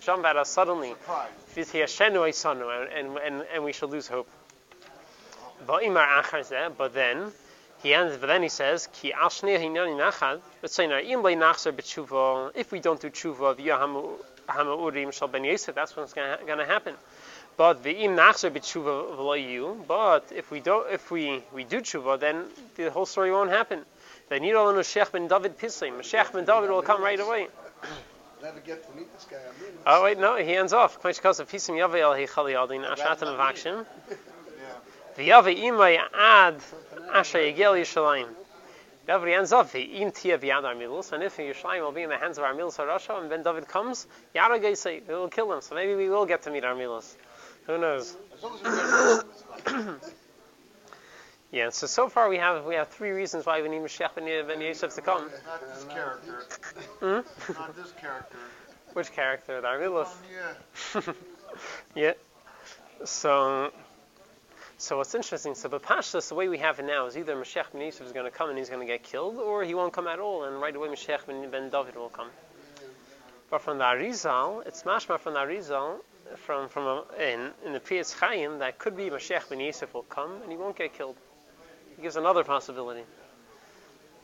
jump 0.00 0.26
at 0.26 0.36
us 0.36 0.50
suddenly. 0.50 0.94
And, 1.56 1.68
and, 2.92 3.18
and, 3.18 3.46
and 3.54 3.64
we 3.64 3.72
should 3.72 3.88
lose 3.88 4.06
hope. 4.06 4.28
Va'imar 5.66 6.22
achar 6.22 6.40
zeh, 6.40 6.72
But 6.76 6.92
then, 6.92 7.32
he 7.82 7.94
ends, 7.94 8.16
but 8.18 8.26
then 8.26 8.42
he 8.42 8.48
says, 8.48 8.88
Ki 8.92 9.12
al 9.12 9.28
shnei 9.28 9.58
hinyani 9.58 9.96
nachad, 9.96 10.40
but 10.60 10.70
saying, 10.70 10.90
im 10.90 11.22
lei 11.22 11.34
nachzer 11.34 11.72
b'tshuva, 11.72 12.52
if 12.54 12.72
we 12.72 12.80
don't 12.80 13.00
do 13.00 13.08
tshuva, 13.08 13.56
v'ya 13.56 13.78
hamu 13.78 14.76
urim 14.76 15.10
shal 15.10 15.28
ben 15.28 15.44
yosef, 15.44 15.74
that's 15.74 15.96
what's 15.96 16.12
going 16.12 16.58
to 16.58 16.66
happen. 16.66 16.94
But 17.56 17.82
v'im 17.82 18.16
nachzer 18.16 18.50
b'tshuva 18.50 19.16
v'lo 19.16 19.86
but 19.86 20.30
if 20.34 20.50
we 20.50 20.60
don't, 20.60 20.92
if 20.92 21.10
we, 21.10 21.42
we 21.54 21.64
do 21.64 21.80
tshuva, 21.80 22.20
then 22.20 22.44
the 22.76 22.90
whole 22.90 23.06
story 23.06 23.32
won't 23.32 23.50
happen. 23.50 23.84
Then 24.28 24.44
you 24.44 24.52
don't 24.52 24.74
know 24.74 24.82
Sheikh 24.82 25.12
ben 25.12 25.26
David 25.26 25.58
Pislim. 25.58 26.02
Sheikh 26.02 26.32
ben 26.32 26.44
David 26.44 26.70
will 26.70 26.82
come 26.82 27.02
right 27.02 27.18
away. 27.18 27.48
Never 28.42 28.60
get 28.60 28.88
to 28.88 28.96
meet 28.96 29.12
this 29.12 29.26
guy. 29.28 29.36
I 29.36 29.62
mean, 29.62 29.72
Oh 29.86 30.04
wait, 30.04 30.18
no, 30.18 30.36
he 30.36 30.54
ends 30.54 30.72
off. 30.72 30.98
V'yave 35.20 35.54
imay 35.54 36.00
ad 36.14 36.62
asher 37.12 37.40
yigel 37.40 37.78
Yishalayim. 37.78 38.28
David 39.06 39.34
ends 39.34 39.52
off 39.52 39.72
the 39.72 39.82
im 39.82 40.12
tia 40.12 40.38
v'yad 40.38 40.64
our 40.64 40.74
milus, 40.74 41.12
and 41.12 41.22
if 41.22 41.36
Yishalayim 41.36 41.82
will 41.82 41.92
be 41.92 42.02
in 42.02 42.08
the 42.08 42.16
hands 42.16 42.38
of 42.38 42.44
our 42.44 42.54
milus 42.54 42.78
Rasha, 42.78 43.20
and 43.20 43.28
when 43.28 43.42
David 43.42 43.68
comes, 43.68 44.06
Yara 44.34 44.74
say 44.76 45.02
we 45.06 45.14
will 45.14 45.28
kill 45.28 45.52
him. 45.52 45.60
So 45.60 45.74
maybe 45.74 45.94
we 45.94 46.08
will 46.08 46.24
get 46.24 46.42
to 46.44 46.50
meet 46.50 46.64
our 46.64 46.74
milus. 46.74 47.14
Who 47.66 47.76
knows? 47.76 48.16
As 48.34 48.42
long 48.42 48.54
as 48.54 48.62
we 48.62 48.70
get 48.70 48.86
it, 48.86 49.26
it's 49.30 49.42
fine. 49.42 50.00
Yeah. 51.52 51.68
So 51.70 51.86
so 51.86 52.08
far 52.08 52.30
we 52.30 52.38
have 52.38 52.64
we 52.64 52.76
have 52.76 52.88
three 52.88 53.10
reasons 53.10 53.44
why 53.44 53.60
we 53.60 53.68
need 53.68 53.82
Mashiach 53.82 54.14
ben 54.14 54.26
Ye- 54.26 54.42
ben 54.42 54.60
Yosef 54.62 54.94
to 54.94 55.02
come. 55.02 55.30
Not 55.46 55.60
this 55.60 55.84
character. 55.84 56.44
Hmm? 57.00 57.52
Not 57.52 57.76
this 57.76 57.92
character. 58.00 58.38
Which 58.94 59.12
character? 59.12 59.60
The 59.60 59.66
Armilus. 59.66 60.08
Um, 60.94 61.02
yeah. 61.04 61.12
yeah. 61.94 62.12
So, 63.04 63.72
so 64.80 64.96
what's 64.96 65.14
interesting? 65.14 65.54
So, 65.54 65.68
the 65.68 65.78
Pashtus, 65.78 66.30
the 66.30 66.34
way 66.34 66.48
we 66.48 66.56
have 66.56 66.78
it 66.78 66.86
now, 66.86 67.04
is 67.04 67.14
either 67.18 67.36
Mashiach 67.36 67.70
ben 67.70 67.82
Yosef 67.82 68.06
is 68.06 68.12
going 68.12 68.24
to 68.24 68.30
come 68.30 68.48
and 68.48 68.56
he's 68.56 68.70
going 68.70 68.80
to 68.80 68.86
get 68.86 69.02
killed, 69.02 69.36
or 69.36 69.62
he 69.62 69.74
won't 69.74 69.92
come 69.92 70.06
at 70.06 70.18
all, 70.18 70.44
and 70.44 70.58
right 70.58 70.74
away 70.74 70.88
Mashiach 70.88 71.26
ben, 71.26 71.68
David 71.68 71.96
will 71.96 72.08
come. 72.08 72.30
But 73.50 73.60
from 73.60 73.76
the 73.76 73.84
Arizal, 73.84 74.66
it's 74.66 74.84
mashma 74.84 75.20
from 75.20 75.34
the 75.34 75.40
Arizal, 75.40 75.98
from 76.36 76.70
from 76.70 76.86
a, 76.86 77.04
in 77.20 77.50
in 77.66 77.74
the 77.74 77.80
Pri 77.80 77.98
Etz 77.98 78.18
Chaim, 78.18 78.60
that 78.60 78.78
could 78.78 78.96
be 78.96 79.10
Mashiach 79.10 79.50
ben 79.50 79.60
Yosef 79.60 79.92
will 79.92 80.04
come 80.04 80.40
and 80.40 80.50
he 80.50 80.56
won't 80.56 80.76
get 80.76 80.94
killed. 80.94 81.16
He 81.94 82.00
gives 82.00 82.16
another 82.16 82.42
possibility. 82.42 83.04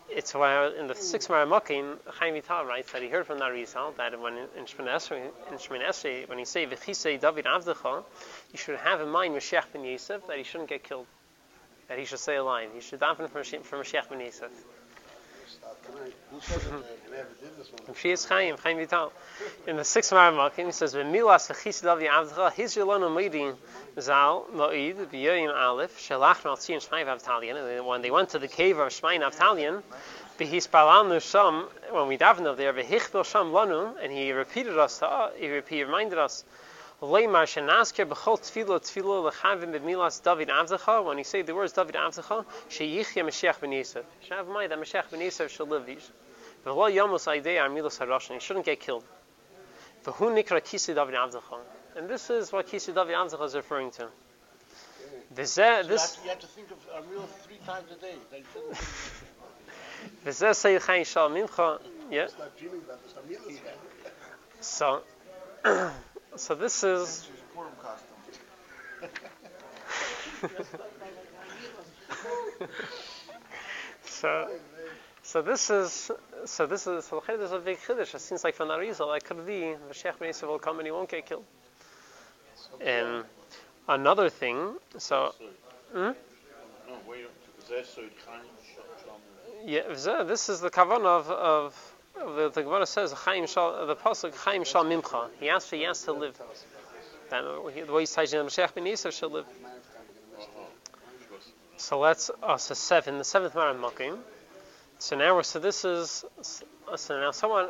It's 0.09 0.35
why 0.35 0.69
in 0.69 0.87
the 0.87 0.95
hmm. 0.95 1.01
six 1.01 1.27
Maramakim, 1.27 1.99
Chaim 2.07 2.35
Vital 2.35 2.65
writes 2.65 2.93
that 2.93 3.03
he 3.03 3.09
heard 3.09 3.27
from 3.27 3.39
the 3.39 3.45
Arizal 3.45 3.97
that 3.97 4.19
when 4.21 4.35
in 4.35 4.65
Shemon 4.65 4.89
Esrei, 4.89 6.29
when 6.29 6.39
he 6.39 6.45
say 6.45 6.67
V'chisei 6.67 7.21
David 7.21 7.45
Avdecha, 7.45 8.05
you 8.53 8.59
should 8.59 8.79
have 8.79 9.01
in 9.01 9.09
mind 9.09 9.35
Mashiach 9.35 9.73
ben 9.73 9.85
Yosef 9.85 10.27
that 10.27 10.39
he 10.39 10.45
shouldn't 10.45 10.69
get 10.69 10.85
killed, 10.85 11.07
that 11.89 11.99
he 11.99 12.05
should 12.05 12.21
stay 12.21 12.37
alive. 12.37 12.71
He 12.75 12.81
should 12.81 13.01
daven 13.01 13.29
for 13.29 13.43
Mashiach 13.43 14.09
ben 14.09 14.21
Yosef. 14.21 14.51
Pri 17.95 18.13
Etz 18.13 18.27
Chaim, 18.29 18.57
Chaim 18.59 18.77
Vital, 18.79 19.13
in 19.67 19.77
the 19.77 19.85
six 19.85 20.11
Maramakim, 20.11 20.67
he 20.67 20.73
says 20.73 20.95
V'milas 20.95 21.49
V'chisei 21.51 21.83
David 21.83 22.09
Avdecha 22.11 22.53
His 22.53 22.75
Yolanu 22.77 23.15
Meidi 23.15 23.55
Zal 24.01 24.47
Moed 24.53 25.07
B'Yoyim 25.07 25.55
Aleph 25.55 25.99
Shelach 25.99 26.43
Maltzion 26.43 26.87
Shmai 26.87 27.05
Avtalion. 27.07 27.79
And 27.79 27.87
When 27.87 28.03
they 28.03 28.11
went 28.11 28.31
to 28.31 28.39
the 28.39 28.49
cave 28.49 28.79
of 28.79 28.89
Shmai 28.89 29.21
Avtalion, 29.21 29.83
B'hispalanu 30.39 31.21
Sham, 31.23 31.69
when 31.91 32.09
we 32.09 32.19
davened 32.19 32.57
there, 32.57 32.73
V'hichbel 32.73 33.25
Sham 33.25 33.53
Lanu, 33.53 33.95
and 34.03 34.13
he 34.13 34.33
repeated 34.33 34.77
us, 34.79 34.99
to, 34.99 35.31
he, 35.37 35.49
repeat, 35.49 35.77
he 35.77 35.85
reminded 35.85 36.19
us, 36.19 36.45
Leimar 37.03 37.45
shenasker 37.45 38.07
b'chol 38.07 38.41
tefilo 38.41 38.81
tefilo 38.81 39.31
lechavim 39.31 39.79
b'milas 39.79 40.23
David 40.23 40.49
Avzecha. 40.49 41.05
When 41.05 41.19
he 41.19 41.25
say 41.25 41.43
the 41.43 41.55
words 41.55 41.75
David 41.75 41.95
Avzecha, 41.95 42.47
sheyichya 42.71 43.23
Mashiach 43.23 43.61
ben 43.61 43.73
Yosef. 43.73 43.97
You 44.23 44.27
should 44.27 44.37
have 44.39 44.47
in 44.47 44.55
mind 44.55 44.73
that 44.73 44.79
Mashiach 44.79 45.11
ben 45.11 45.21
Yosef 45.21 45.51
should 45.51 45.69
live. 45.69 45.85
V'lo 45.85 46.91
yomos 46.91 47.27
aidei 47.27 47.57
armilas 47.59 47.99
harashin. 47.99 48.35
He 48.35 48.41
shouldn't 48.41 48.65
get 48.65 48.81
killed. 48.81 49.05
V'hu 50.05 50.33
nikra 50.43 50.63
kisi 50.63 50.95
David 50.95 51.17
Avzecha. 51.17 51.59
And 51.97 52.09
this 52.09 52.31
is 52.31 52.51
what 52.51 52.67
kisi 52.67 52.95
David 52.95 53.15
Avzecha 53.15 53.45
is 53.45 53.55
referring 53.55 53.91
to. 53.91 54.09
V'zeh, 55.35 55.83
So 55.83 55.89
this, 55.89 56.19
you 56.25 56.31
have 56.31 56.39
to 56.39 56.47
think 56.47 56.69
of 56.71 56.79
Amrila 56.95 57.29
three 57.47 57.59
times 57.67 57.91
a 57.93 58.01
day. 58.01 58.15
That 58.31 58.39
you 58.39 58.45
shouldn't 58.55 58.77
think. 58.79 60.35
v'zeh 60.35 60.55
say 60.57 60.79
chayin 60.79 61.05
mincha. 61.05 61.79
Yeah. 62.11 62.29
Stop 62.29 62.59
dreaming 62.59 62.81
about 62.87 63.03
this. 63.03 63.15
I'm 63.19 63.29
this. 63.29 63.61
So, 64.61 65.03
so 66.37 66.55
this 66.55 66.85
is 66.85 67.29
so. 74.05 74.49
So 75.23 75.43
this 75.43 75.71
is 75.71 76.11
so 76.45 76.67
this 76.67 76.87
is 76.87 77.05
so 77.05 77.23
this 77.27 77.41
is 77.41 77.53
a 77.53 77.59
big 77.59 77.79
chiddush. 77.79 78.15
It 78.15 78.21
seems 78.21 78.45
like 78.45 78.55
from 78.55 78.69
Arizal 78.69 79.13
that 79.13 79.25
could 79.25 79.45
be 79.45 79.75
Mashiach 79.91 80.21
ben 80.21 80.29
Yosef 80.29 80.49
will 80.49 80.61
come 80.61 80.79
and 80.79 80.87
he 80.87 80.93
won't 80.93 81.09
get 81.09 81.27
killed. 81.27 81.45
And 82.81 83.25
another 83.89 84.31
thing, 84.31 84.77
so 84.99 85.35
hmm? 85.93 86.11
Yeah, 89.65 89.83
this 90.25 90.49
is 90.49 90.61
the 90.61 90.71
kavanah 90.71 91.07
of, 91.07 91.31
of, 91.31 91.33
of 91.33 91.96
the, 92.19 92.51
the 92.55 92.63
Gemara 92.63 92.87
says 92.87 93.13
Chaim 93.13 93.47
shal 93.47 93.87
the 93.87 93.97
pasuk 93.97 94.35
Chaim 94.37 94.65
shal 94.65 94.85
mimcha. 94.85 95.29
He 95.41 95.49
asked 95.49 95.69
for 95.69 95.77
has 95.77 96.03
to 96.03 96.13
live. 96.13 96.41
That, 97.31 97.43
the 97.43 97.93
way 97.93 98.03
he 98.03 98.07
says 98.07 98.33
Mashiach 98.33 98.75
ben 98.75 98.87
Yosef 98.87 99.15
shall 99.15 99.31
live. 99.31 99.47
So 101.77 101.99
let's 102.01 102.31
uh, 102.43 102.57
so 102.57 102.75
seven, 102.75 103.19
the 103.19 103.25
seventh 103.25 103.55
Maran 103.55 103.79
Makim. 103.79 104.19
So 104.99 105.17
now 105.17 105.35
we're 105.35 105.43
so 105.43 105.59
this 105.59 105.85
is 105.85 106.25
so 106.43 107.21
now 107.21 107.31
someone 107.33 107.69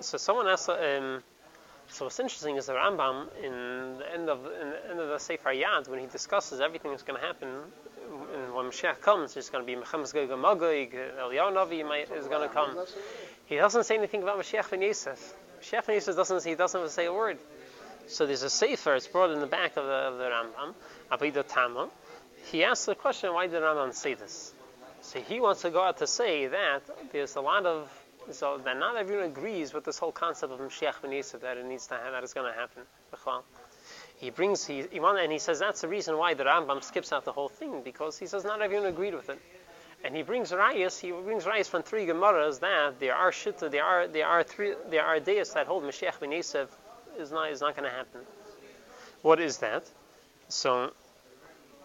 so 0.00 0.16
someone 0.18 0.46
asked 0.46 0.68
um, 0.68 1.22
so 1.88 2.04
what's 2.04 2.20
interesting 2.20 2.56
is 2.56 2.66
the 2.66 2.72
Rambam 2.74 3.26
in 3.42 3.98
the 3.98 4.12
end 4.12 4.28
of 4.28 4.44
in 4.46 4.70
the 4.70 4.90
end 4.90 5.00
of 5.00 5.08
the 5.08 5.18
Sefer 5.18 5.50
Yad 5.50 5.88
when 5.88 5.98
he 5.98 6.06
discusses 6.06 6.60
everything 6.60 6.92
that's 6.92 7.02
going 7.02 7.20
to 7.20 7.26
happen 7.26 7.48
when 8.54 8.66
Mashiach 8.66 9.00
comes 9.00 9.34
there's 9.34 9.50
going 9.50 9.64
to 9.64 9.66
be 9.66 9.76
Mechamas 9.80 10.12
Gog 10.12 10.30
and 10.30 10.40
Magog 10.40 10.92
Eliyahu 10.92 12.16
is 12.16 12.26
going 12.26 12.48
to 12.48 12.54
come. 12.54 12.78
He 13.46 13.56
doesn't 13.56 13.84
say 13.84 13.96
anything 13.96 14.22
about 14.22 14.38
Mashiach 14.38 14.70
ben 14.70 14.82
Yosef. 14.82 15.34
Mashiach 15.60 15.86
ben 15.86 15.96
Yosef 15.96 16.16
doesn't 16.16 16.44
he 16.44 16.54
doesn't 16.54 16.90
say 16.90 17.06
a 17.06 17.12
word. 17.12 17.38
So 18.06 18.26
there's 18.26 18.42
a 18.42 18.50
Sefer 18.50 18.94
it's 18.94 19.06
brought 19.06 19.30
in 19.30 19.40
the 19.40 19.46
back 19.46 19.76
of 19.76 19.84
the, 19.86 19.92
of 19.92 20.18
the 20.18 20.24
Rambam 20.24 20.74
Abidah 21.10 21.46
Tama 21.48 21.88
he 22.50 22.64
asks 22.64 22.86
the 22.86 22.94
question 22.94 23.32
why 23.32 23.46
did 23.46 23.62
Rambam 23.62 23.94
say 23.94 24.14
this? 24.14 24.52
So 25.00 25.20
he 25.20 25.40
wants 25.40 25.62
to 25.62 25.70
go 25.70 25.82
out 25.82 25.98
to 25.98 26.06
say 26.06 26.46
that 26.46 26.82
there's 27.12 27.36
a 27.36 27.40
lot 27.40 27.66
of 27.66 27.90
So 28.32 28.58
that 28.58 28.78
not 28.78 28.96
everyone 28.96 29.26
agrees 29.26 29.74
with 29.74 29.84
this 29.84 29.98
whole 29.98 30.12
concept 30.12 30.52
of 30.52 30.60
Mashiach 30.60 31.02
ben 31.02 31.12
Yosef 31.12 31.40
that 31.42 31.56
it 31.56 31.66
needs 31.66 31.86
to 31.88 31.94
ha- 31.94 32.10
that 32.10 32.22
it's 32.22 32.34
going 32.34 32.52
to 32.52 32.58
happen. 32.58 32.82
He 34.24 34.30
brings 34.30 34.66
he, 34.66 34.84
he 34.90 35.00
and 35.02 35.30
he 35.30 35.38
says 35.38 35.58
that's 35.58 35.82
the 35.82 35.88
reason 35.88 36.16
why 36.16 36.32
the 36.32 36.44
Rambam 36.44 36.82
skips 36.82 37.12
out 37.12 37.26
the 37.26 37.32
whole 37.32 37.50
thing 37.50 37.82
because 37.84 38.18
he 38.18 38.24
says 38.24 38.42
not 38.42 38.62
everyone 38.62 38.86
agreed 38.86 39.14
with 39.14 39.28
it. 39.28 39.38
And 40.02 40.16
he 40.16 40.22
brings 40.22 40.50
rayas. 40.50 40.98
He 40.98 41.10
brings 41.10 41.44
rayas 41.44 41.68
from 41.68 41.82
three 41.82 42.06
gemaras 42.06 42.60
that 42.60 42.98
there 43.00 43.14
are 43.14 43.30
shitta, 43.30 43.70
there 43.70 43.84
are 43.84 44.08
there 44.08 44.26
are 44.26 44.42
three 44.42 44.72
there 44.88 45.04
are 45.04 45.20
deis 45.20 45.52
that 45.52 45.66
hold 45.66 45.82
Mashiach 45.82 46.20
ben 46.20 46.32
Yosef 46.32 46.70
is 47.18 47.32
not 47.32 47.50
is 47.50 47.60
not 47.60 47.76
going 47.76 47.84
to 47.84 47.94
happen. 47.94 48.22
What 49.20 49.40
is 49.40 49.58
that? 49.58 49.84
So 50.48 50.94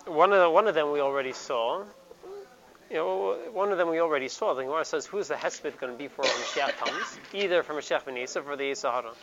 one 0.05 0.31
of 0.31 0.39
the, 0.39 0.49
one 0.49 0.69
of 0.69 0.75
them 0.75 0.93
we 0.93 1.01
already 1.01 1.33
saw. 1.33 1.83
You 2.89 2.95
know, 2.95 3.37
one 3.51 3.73
of 3.73 3.77
them 3.77 3.89
we 3.89 3.99
already 3.99 4.29
saw. 4.29 4.53
The 4.53 4.63
Gemara 4.63 4.85
says, 4.85 5.05
"Who's 5.05 5.27
the 5.27 5.35
hesped 5.35 5.77
going 5.77 5.91
to 5.91 5.99
be 5.99 6.07
for 6.07 6.21
when 6.21 6.31
Mashiach 6.31 6.77
comes? 6.77 7.19
Either 7.33 7.63
for 7.63 7.73
Mashiach 7.73 8.05
ben 8.05 8.15
Yosef 8.15 8.47
or 8.47 8.55
the 8.55 8.71
Yisahara." 8.71 9.13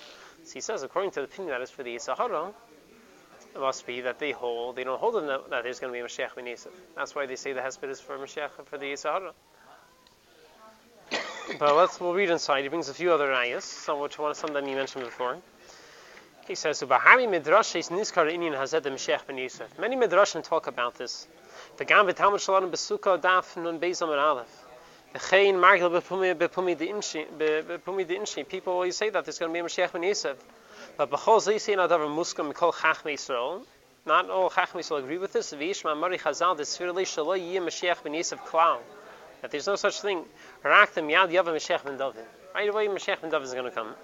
So 0.45 0.53
he 0.53 0.61
says, 0.61 0.83
according 0.83 1.13
to 1.13 1.21
the 1.21 1.25
opinion 1.25 1.55
that 1.55 1.63
is 1.63 1.71
for 1.71 1.83
the 1.83 1.97
Yisahara, 1.97 2.53
must 3.59 3.87
be 3.87 4.03
that 4.03 4.19
they 4.19 4.33
hold. 4.33 4.77
They 4.77 4.85
don't 4.85 4.99
hold 4.99 5.15
them 5.15 5.27
that, 5.27 5.51
that 5.51 5.65
there's 5.65 5.81
going 5.81 5.93
to 5.93 5.97
be 5.97 6.01
a 6.01 6.05
Mashiach 6.07 6.35
ben 6.35 6.47
Yosef. 6.47 6.73
That's 6.95 7.15
why 7.15 7.27
they 7.27 7.37
say 7.37 7.53
the 7.53 7.61
hesped 7.61 7.89
is 7.89 8.01
for 8.01 8.19
Mashiach 8.19 8.51
for 8.65 8.79
the 8.79 8.87
Yisahara. 8.87 9.33
But 11.59 11.77
let's 11.77 12.01
we'll 12.01 12.15
read 12.15 12.31
inside. 12.31 12.63
He 12.63 12.69
brings 12.69 12.89
a 12.89 12.95
few 12.95 13.13
other 13.13 13.33
ayahs, 13.33 13.65
some 13.65 14.01
which 14.01 14.19
one 14.19 14.35
some 14.35 14.53
that 14.55 14.67
he 14.67 14.75
mentioned 14.75 15.05
before. 15.05 15.39
He 16.47 16.55
says, 16.55 16.83
"Ubahari 16.83 17.29
midrashes 17.29 17.91
niskar 17.91 18.31
inyan 18.33 18.59
hazed 18.59 18.83
the 18.83 18.91
Mashiach 18.91 19.27
ben 19.27 19.39
Yosef." 19.39 19.79
Many 19.79 19.97
midrashim 19.97 20.43
talk 20.43 20.67
about 20.67 20.97
this. 20.97 21.27
The 21.77 21.85
Gam 21.85 22.07
v'Talmud 22.07 22.41
Shalom 22.41 22.71
besuka 22.71 23.21
daf 23.21 23.57
nun 23.57 23.79
beis 23.79 24.03
amar 24.03 24.19
aleph. 24.19 24.67
People 28.49 28.73
always 28.73 28.97
say 28.97 29.11
that 29.11 29.25
there's 29.25 29.39
going 29.39 29.51
to 29.51 29.53
be 29.53 29.59
a 29.61 29.63
Mashiach 29.63 29.93
ben 29.93 30.03
Yosef. 30.03 30.37
But 30.97 31.11
b'chol 31.11 31.41
zaysi 31.41 31.77
na 31.77 31.89
davar 31.89 32.09
muskam 32.09 32.51
mikol 32.51 32.73
chachmei 32.73 33.17
Yisrael. 33.17 33.67
Not 34.07 34.31
all 34.31 34.49
chachmei 34.49 34.81
Yisrael 34.81 35.01
agree 35.01 35.19
with 35.19 35.33
this. 35.33 35.53
V'yishma 35.53 35.95
mari 35.95 36.17
chazal 36.17 36.57
desfirli 36.57 37.05
shalo 37.05 37.39
yiyeh 37.39 37.61
Mashiach 37.61 38.03
ben 38.03 38.15
Yosef 38.15 38.43
klal. 38.45 38.79
That 39.43 39.51
there's 39.51 39.67
no 39.67 39.77
such 39.77 40.01
thing. 40.01 40.25
Raktem 40.65 41.11
yad 41.11 41.31
yava 41.31 41.53
Mashiach 41.55 41.85
ben 41.85 41.99
David. 41.99 42.25
Right 42.55 42.71
away, 42.71 42.89
Mashiach 42.89 43.21
ben 43.21 43.31
David 43.31 43.45
is 43.45 43.53
going 43.53 43.65
to 43.65 43.71
come. 43.71 43.95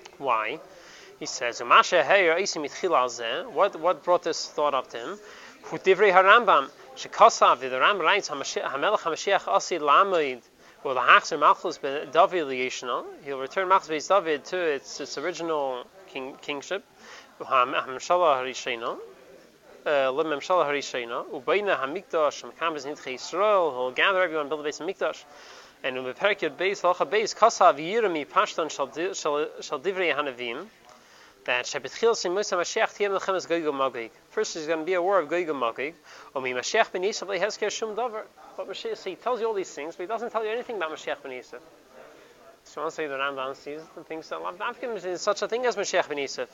Why? 0.18 0.58
He 1.20 1.26
says. 1.26 1.60
What 1.60 1.92
what 3.80 4.04
brought 4.04 4.22
this 4.24 4.48
thought 4.48 4.74
up 4.74 4.90
to 4.90 4.98
him? 4.98 5.20
Hu 5.62 5.78
divrei 5.78 6.12
harambam 6.12 6.68
shekasav 6.96 7.60
the 7.60 7.78
Ram 7.78 8.00
writes 8.00 8.28
Hamelech 8.28 8.98
Hamashiach 8.98 9.46
asi 9.46 9.78
lamoid. 9.78 10.42
Well, 10.84 10.94
the 10.94 11.00
Hachzer 11.00 11.36
Malchus 11.40 11.76
ben 11.78 12.08
David 12.12 12.46
liyishna. 12.46 13.04
He'll 13.24 13.40
return 13.40 13.66
Malchus 13.66 13.88
ben 13.88 14.22
David 14.22 14.44
to 14.44 14.56
its 14.56 15.00
its 15.00 15.18
original 15.18 15.84
king, 16.06 16.36
kingship. 16.40 16.84
Hamshala 17.40 18.36
harishena. 18.38 18.96
Uh, 19.84 19.88
Lememshala 19.88 20.64
harishena. 20.66 21.24
Ubayna 21.30 21.76
hamikdash 21.80 22.44
mekambes 22.44 22.86
nitche 22.86 23.12
Yisrael. 23.12 23.72
He'll 23.72 23.90
gather 23.90 24.22
everyone, 24.22 24.48
build 24.48 24.60
a 24.60 24.62
base 24.62 24.78
of 24.78 24.86
mikdash. 24.86 25.24
And 25.82 25.96
umeperek 25.96 26.42
yod 26.42 26.56
beis 26.56 26.82
halacha 26.82 27.10
beis 27.10 27.34
kasav 27.34 27.78
yirami 27.78 28.24
pashtan 28.24 28.70
shal 28.70 28.86
divrei 29.80 30.14
hanavim 30.14 30.66
that. 31.48 31.66
First, 34.30 34.54
there's 34.54 34.66
going 34.66 34.80
to 34.80 34.84
be 34.84 34.94
a 34.94 35.02
war 35.02 35.18
of 35.18 35.28
Gog 35.28 35.46
Magog. 35.46 35.94
Omi. 36.36 36.52
But 36.52 36.62
Mashiach, 36.62 38.96
so 38.96 39.10
he 39.10 39.16
tells 39.16 39.40
you 39.40 39.46
all 39.46 39.54
these 39.54 39.70
things, 39.70 39.96
but 39.96 40.02
he 40.02 40.06
doesn't 40.06 40.30
tell 40.30 40.44
you 40.44 40.50
anything 40.50 40.76
about 40.76 40.92
Mashiach 40.92 41.22
Ben 41.22 41.32
Yisrael. 41.32 41.60
So 42.64 42.84
to 42.84 42.90
say 42.90 43.06
the 43.06 43.14
Rambam 43.14 43.56
sees 43.56 43.80
and 43.96 44.06
thinks 44.06 44.28
that 44.28 44.42
love. 44.42 44.58
Lavdavkim 44.58 45.04
is 45.04 45.22
such 45.22 45.40
a 45.40 45.48
thing 45.48 45.64
as 45.64 45.76
Mashiach 45.76 46.08
Ben 46.08 46.18
Yisrael. 46.18 46.48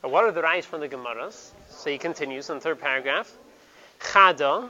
What 0.00 0.24
are 0.24 0.32
the 0.32 0.42
rights 0.42 0.66
from 0.66 0.80
the 0.80 0.88
Gemaras? 0.88 1.52
So 1.70 1.90
he 1.90 1.98
continues 1.98 2.50
in 2.50 2.56
the 2.56 2.60
third 2.60 2.80
paragraph. 2.80 3.30
Chada, 4.00 4.68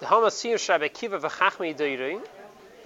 the 0.00 0.06
Hamasir 0.06 0.56
Shabbat 0.56 0.92
Kiva 0.92 1.18
V'chachmi 1.18 1.74
Deiri, 1.74 2.20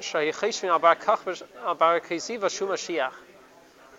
Shayecheshvin 0.00 0.78
Albar 0.78 0.94
Kach 0.94 1.42
Albar 1.64 2.00
Kesiva 2.00 2.48
Shum 2.48 2.68
Mashiach. 2.68 3.12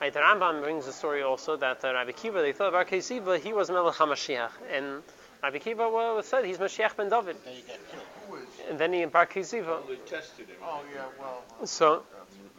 Right, 0.02 0.14
the 0.14 0.20
Rambam 0.20 0.62
brings 0.62 0.88
a 0.88 0.94
story 0.94 1.24
also 1.24 1.56
that 1.56 1.84
uh, 1.86 1.94
Rabbi 1.94 2.12
Kiva, 2.12 2.42
they 2.42 2.52
thought 2.52 2.74
Bar 2.74 2.84
Kesiva, 2.84 3.40
he 3.40 3.54
was 3.54 3.70
Melech 3.70 3.96
HaMashiach. 3.96 4.52
And 4.72 5.02
Rabbi 5.42 5.60
Kiva 5.60 5.90
well, 5.90 6.22
said 6.22 6.44
he's 6.44 6.58
Mashiach 6.58 6.98
ben 6.98 7.10
David. 7.10 7.38
Then 7.46 7.56
you 7.56 7.62
get 7.62 7.80
killed. 7.90 8.48
And 8.70 8.78
then 8.78 8.92
he 8.92 9.04
in 9.04 9.10
Bar 9.10 9.26
Kesiva. 9.26 9.88
They 9.88 9.96
tested 9.96 10.48
him. 10.48 10.58
Oh, 10.62 10.82
yeah, 10.94 11.06
well. 11.18 11.42
So, 11.66 12.04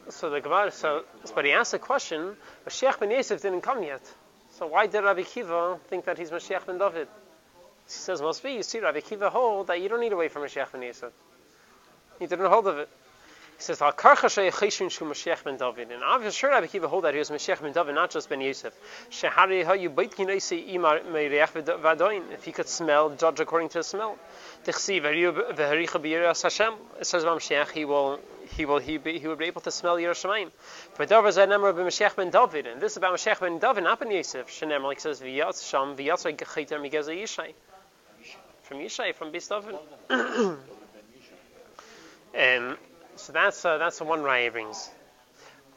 so 0.09 0.31
the 0.31 0.40
Gemara, 0.40 0.70
so, 0.70 1.05
but 1.35 1.44
he 1.44 1.53
asked 1.53 1.72
the 1.72 1.79
question, 1.79 2.37
Mashiach 2.66 3.01
ben 3.01 3.11
Yosef 3.11 3.42
didn't 3.42 3.61
come 3.61 3.83
yet. 3.83 4.03
So 4.51 4.66
why 4.68 4.87
did 4.87 5.05
Rabbi 5.05 5.22
Kiva 5.22 5.79
think 5.88 6.07
that 6.07 6.16
he's 6.16 6.31
Mashiach 6.31 6.64
ben 6.64 6.79
David? 6.79 7.09
He 7.85 7.92
says, 7.92 8.22
must 8.22 8.42
be, 8.42 8.53
you 8.53 8.62
see, 8.62 8.81
Rabbi 8.81 9.01
Kiva 9.01 9.29
hold 9.29 9.66
that 9.66 9.83
you 9.83 9.90
don't 9.90 10.01
need 10.01 10.09
to 10.09 10.16
wait 10.16 10.33
for 10.33 10.40
Mashiach 10.40 10.72
ben 10.72 10.83
Yosef. 10.83 11.12
He 12.18 12.27
didn't 12.27 12.46
hold 12.46 12.66
of 12.66 12.79
it. 12.79 12.88
He 13.57 13.62
says, 13.62 13.81
Al 13.81 13.92
karcha 13.92 14.29
sheyecheshin 14.29 14.90
shu 14.90 15.07
Mashiach 15.07 15.42
ben 15.42 15.57
David. 15.57 15.90
And 15.90 16.05
obviously, 16.05 16.37
sure, 16.37 16.51
Rabbi 16.51 16.66
Kiva 16.66 16.88
hold 16.88 17.05
that 17.05 17.14
he 17.14 17.19
was 17.19 17.31
Mashiach 17.31 17.62
ben 17.62 17.73
David, 17.73 17.95
not 17.95 18.11
just 18.11 18.29
ben 18.29 18.42
Yosef. 18.42 18.75
Shehari 19.11 19.64
hayu 19.64 19.95
beit 19.95 20.11
kinesi 20.11 20.75
imar 20.75 21.03
meireach 21.07 21.53
v'adoin. 21.64 22.31
If 22.33 22.45
he 22.45 22.53
could 22.53 22.69
smell, 22.69 23.11
judge 23.11 23.40
according 23.40 23.71
to 23.71 23.79
the 23.79 23.85
smell. 23.85 24.19
Tichsi 24.64 25.01
v'haricha 25.01 26.03
b'yiras 26.03 26.42
Hashem. 26.42 26.75
It 27.01 27.07
says 27.07 27.23
about 27.23 27.38
Mashiach, 27.40 27.71
he 27.71 27.87
will, 27.87 28.21
he 28.57 28.66
will, 28.66 28.79
he, 28.79 28.99
be, 28.99 29.19
he 29.19 29.27
will 29.27 29.37
be 29.37 29.47
able 29.47 29.62
to 29.62 29.71
smell 29.71 29.97
Yerushalayim. 29.97 30.51
But 30.99 31.09
Davar 31.09 31.33
zay 31.33 31.47
nemar 31.47 31.73
b'Mashiach 31.73 32.14
ben 32.14 32.29
David. 32.29 32.66
And 32.66 32.79
this 32.79 32.92
is 32.92 32.99
about 32.99 33.14
Mashiach 33.14 33.40
ben 33.40 33.59
David, 33.59 33.85
not 33.85 33.99
ben 34.01 34.11
Yosef. 34.11 34.62
Like 34.62 35.01
says, 35.01 35.21
sham 35.21 35.97
Yishai. 35.97 37.55
From 38.64 38.79
Yishai, 38.79 39.14
from 39.14 39.33
Beis 39.33 39.49
David. 39.49 40.59
Um, 42.37 42.77
so 43.16 43.33
that's 43.33 43.64
uh, 43.64 43.79
that's 43.79 43.98
the 43.98 44.05
one 44.05 44.20
raya 44.20 44.52
brings. 44.52 44.90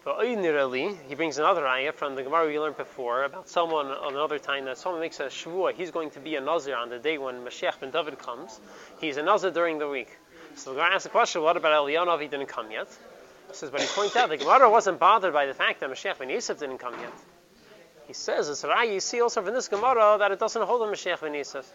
But 0.05 0.25
he 0.25 1.15
brings 1.15 1.37
another 1.37 1.61
raya 1.61 1.93
from 1.93 2.15
the 2.15 2.23
Gemara 2.23 2.47
we 2.47 2.57
learned 2.57 2.77
before 2.77 3.25
about 3.25 3.49
someone 3.49 3.87
on 3.87 4.13
another 4.13 4.39
time 4.39 4.65
that 4.65 4.77
someone 4.77 5.01
makes 5.01 5.19
a 5.19 5.25
shvuah. 5.25 5.73
He's 5.73 5.91
going 5.91 6.11
to 6.11 6.19
be 6.19 6.35
a 6.35 6.41
nazir 6.41 6.75
on 6.75 6.89
the 6.89 6.99
day 6.99 7.17
when 7.17 7.41
Mashiach 7.43 7.79
ben 7.79 7.91
David 7.91 8.17
comes. 8.17 8.59
He's 9.01 9.17
a 9.17 9.23
nazir 9.23 9.51
during 9.51 9.77
the 9.77 9.89
week. 9.89 10.09
So 10.55 10.71
the 10.71 10.77
Gemara 10.77 10.95
asks 10.95 11.03
the 11.03 11.09
question: 11.09 11.41
What 11.41 11.57
about 11.57 11.85
Eliyahu? 11.85 12.21
He 12.21 12.27
didn't 12.27 12.47
come 12.47 12.71
yet. 12.71 12.87
He 13.49 13.55
says, 13.55 13.71
but 13.71 13.81
he 13.81 13.87
points 13.87 14.15
out 14.15 14.29
the 14.29 14.37
Gemara 14.37 14.69
wasn't 14.69 14.99
bothered 14.99 15.33
by 15.33 15.47
the 15.47 15.55
fact 15.55 15.79
that 15.79 15.89
Mashiach 15.89 16.19
ben 16.19 16.29
Yosef 16.29 16.59
didn't 16.59 16.77
come 16.77 16.93
yet. 16.99 17.13
He 18.05 18.13
says, 18.13 18.47
it's 18.47 18.63
raya. 18.63 18.93
You 18.93 18.99
see 18.99 19.21
also 19.21 19.41
from 19.41 19.53
this 19.53 19.67
Gemara 19.67 20.17
that 20.19 20.31
it 20.31 20.39
doesn't 20.39 20.61
hold 20.61 20.83
on 20.83 20.93
Mashiach 20.93 21.21
ben 21.21 21.33
Yosef. 21.33 21.71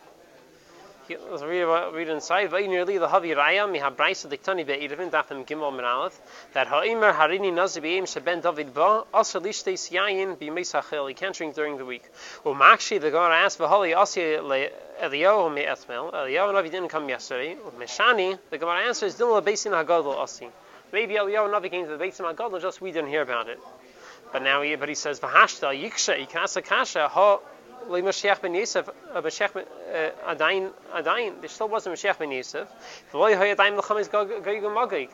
Let's 1.07 1.43
read, 1.43 1.61
about- 1.61 1.93
read 1.93 2.09
inside. 2.09 2.51
The 2.51 2.57
Havi 2.57 3.37
Raya, 3.37 3.71
mi 3.71 3.79
habraisa 3.79 4.27
diktani 4.27 4.64
be'irvin, 4.64 5.11
dafim 5.11 5.45
gimel 5.45 5.75
min 5.75 5.85
aleph, 5.85 6.19
that 6.55 6.67
ha'imar 6.69 7.12
harini 7.12 7.53
nazi 7.53 7.81
be'im 7.81 8.07
sheben 8.07 8.40
David 8.40 8.73
ba, 8.73 9.05
asa 9.12 9.38
lishtes 9.38 9.90
yayin 9.93 10.37
b'meis 10.38 10.73
ha'chel. 10.73 11.07
He 11.09 11.14
can't 11.14 11.37
drink 11.37 11.55
during 11.55 11.77
the 11.77 11.85
week. 11.85 12.05
Well, 12.43 12.55
Makshi, 12.55 12.99
the 13.01 13.11
Gemara 13.11 13.37
asked, 13.37 13.59
v'hali 13.59 13.93
le 14.43 14.69
Eliyahu 15.03 15.53
me 15.53 15.64
etmel. 15.64 16.11
Eliyahu 16.11 16.55
Navi 16.55 16.71
didn't 16.71 16.88
come 16.88 17.07
yesterday. 17.09 17.57
Meshani, 17.79 18.38
the 18.49 18.57
Gemara 18.57 18.87
answers, 18.87 19.17
dilma 19.19 19.43
beis 19.43 19.67
in 19.67 19.73
hagadol 19.73 20.19
asi. 20.19 20.49
Maybe 20.90 21.14
Eliyahu 21.14 21.51
Navi 21.51 21.71
came 21.71 21.85
to 21.85 21.90
the 21.90 21.99
Beit 21.99 22.14
Hagadol, 22.14 22.62
just 22.62 22.81
we 22.81 22.93
didn't 22.93 23.11
hear 23.11 23.23
about 23.23 23.49
it. 23.51 23.61
But 24.33 24.43
now 24.43 24.62
he, 24.62 24.75
but 24.77 24.88
he 24.88 24.95
says, 24.95 25.21
v'hashta 25.21 25.79
yiksha, 25.79 26.17
he 26.17 26.25
can 26.25 26.45
ask 26.45 26.57
a 26.57 26.62
kasha, 26.62 27.09
ha, 27.09 27.40
Mashiach 27.88 28.40
ben 28.40 28.55
Yosef, 28.55 28.88
uh, 28.88 29.20
Mashiach 29.23 29.53
ben, 29.55 29.64
uh, 29.92 30.35
Adain, 30.35 30.73
Adain, 30.94 31.40
there 31.40 31.49
still 31.49 31.68
wasn't 31.68 31.94
Mashiach 31.94 32.18
ben 32.18 32.31
Yosef. 32.31 32.68
V'loy 33.12 33.37
hay 33.37 33.55
Adain 33.55 33.77
l'chametz 33.77 34.11
Gog 34.11 34.29
Gog 34.29 34.62
Magog. 34.75 35.09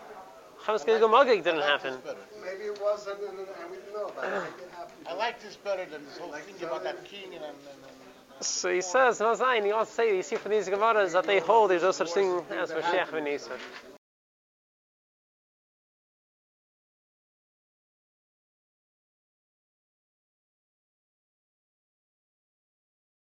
Chametz 0.64 0.86
Gog 0.86 1.10
Magog 1.10 1.42
didn't 1.44 1.62
happen. 1.62 1.96
Maybe 2.42 2.64
it 2.64 2.80
wasn't, 2.82 3.20
and, 3.20 3.38
and 3.38 3.70
we 3.70 3.76
didn't 3.76 3.94
know 3.94 4.06
about 4.06 4.24
it. 4.24 4.30
Maybe 4.30 4.64
it 4.64 4.70
happened. 4.76 5.06
I 5.08 5.14
like 5.14 5.42
this 5.42 5.56
better 5.56 5.84
than 5.86 6.04
this 6.04 6.18
whole 6.18 6.32
thing 6.32 6.66
about 6.66 6.84
that 6.84 7.04
king 7.04 7.34
and, 7.34 7.44
and, 7.44 7.44
and 7.44 8.44
So 8.44 8.72
he 8.72 8.80
says, 8.80 9.20
no, 9.20 9.34
Zayin, 9.34 9.64
he 9.64 9.72
wants 9.72 9.90
to 9.90 9.96
say, 9.96 10.16
you 10.16 10.22
see 10.22 10.36
from 10.36 10.52
these 10.52 10.68
Gemaras 10.68 11.12
that 11.12 11.24
they 11.24 11.40
hold 11.40 11.70
there's 11.70 11.82
no 11.82 11.92
such 11.92 12.12
thing 12.12 12.42
as 12.50 12.70
Mashiach 12.70 13.12
ben 13.12 13.26
Yosef. 13.26 13.60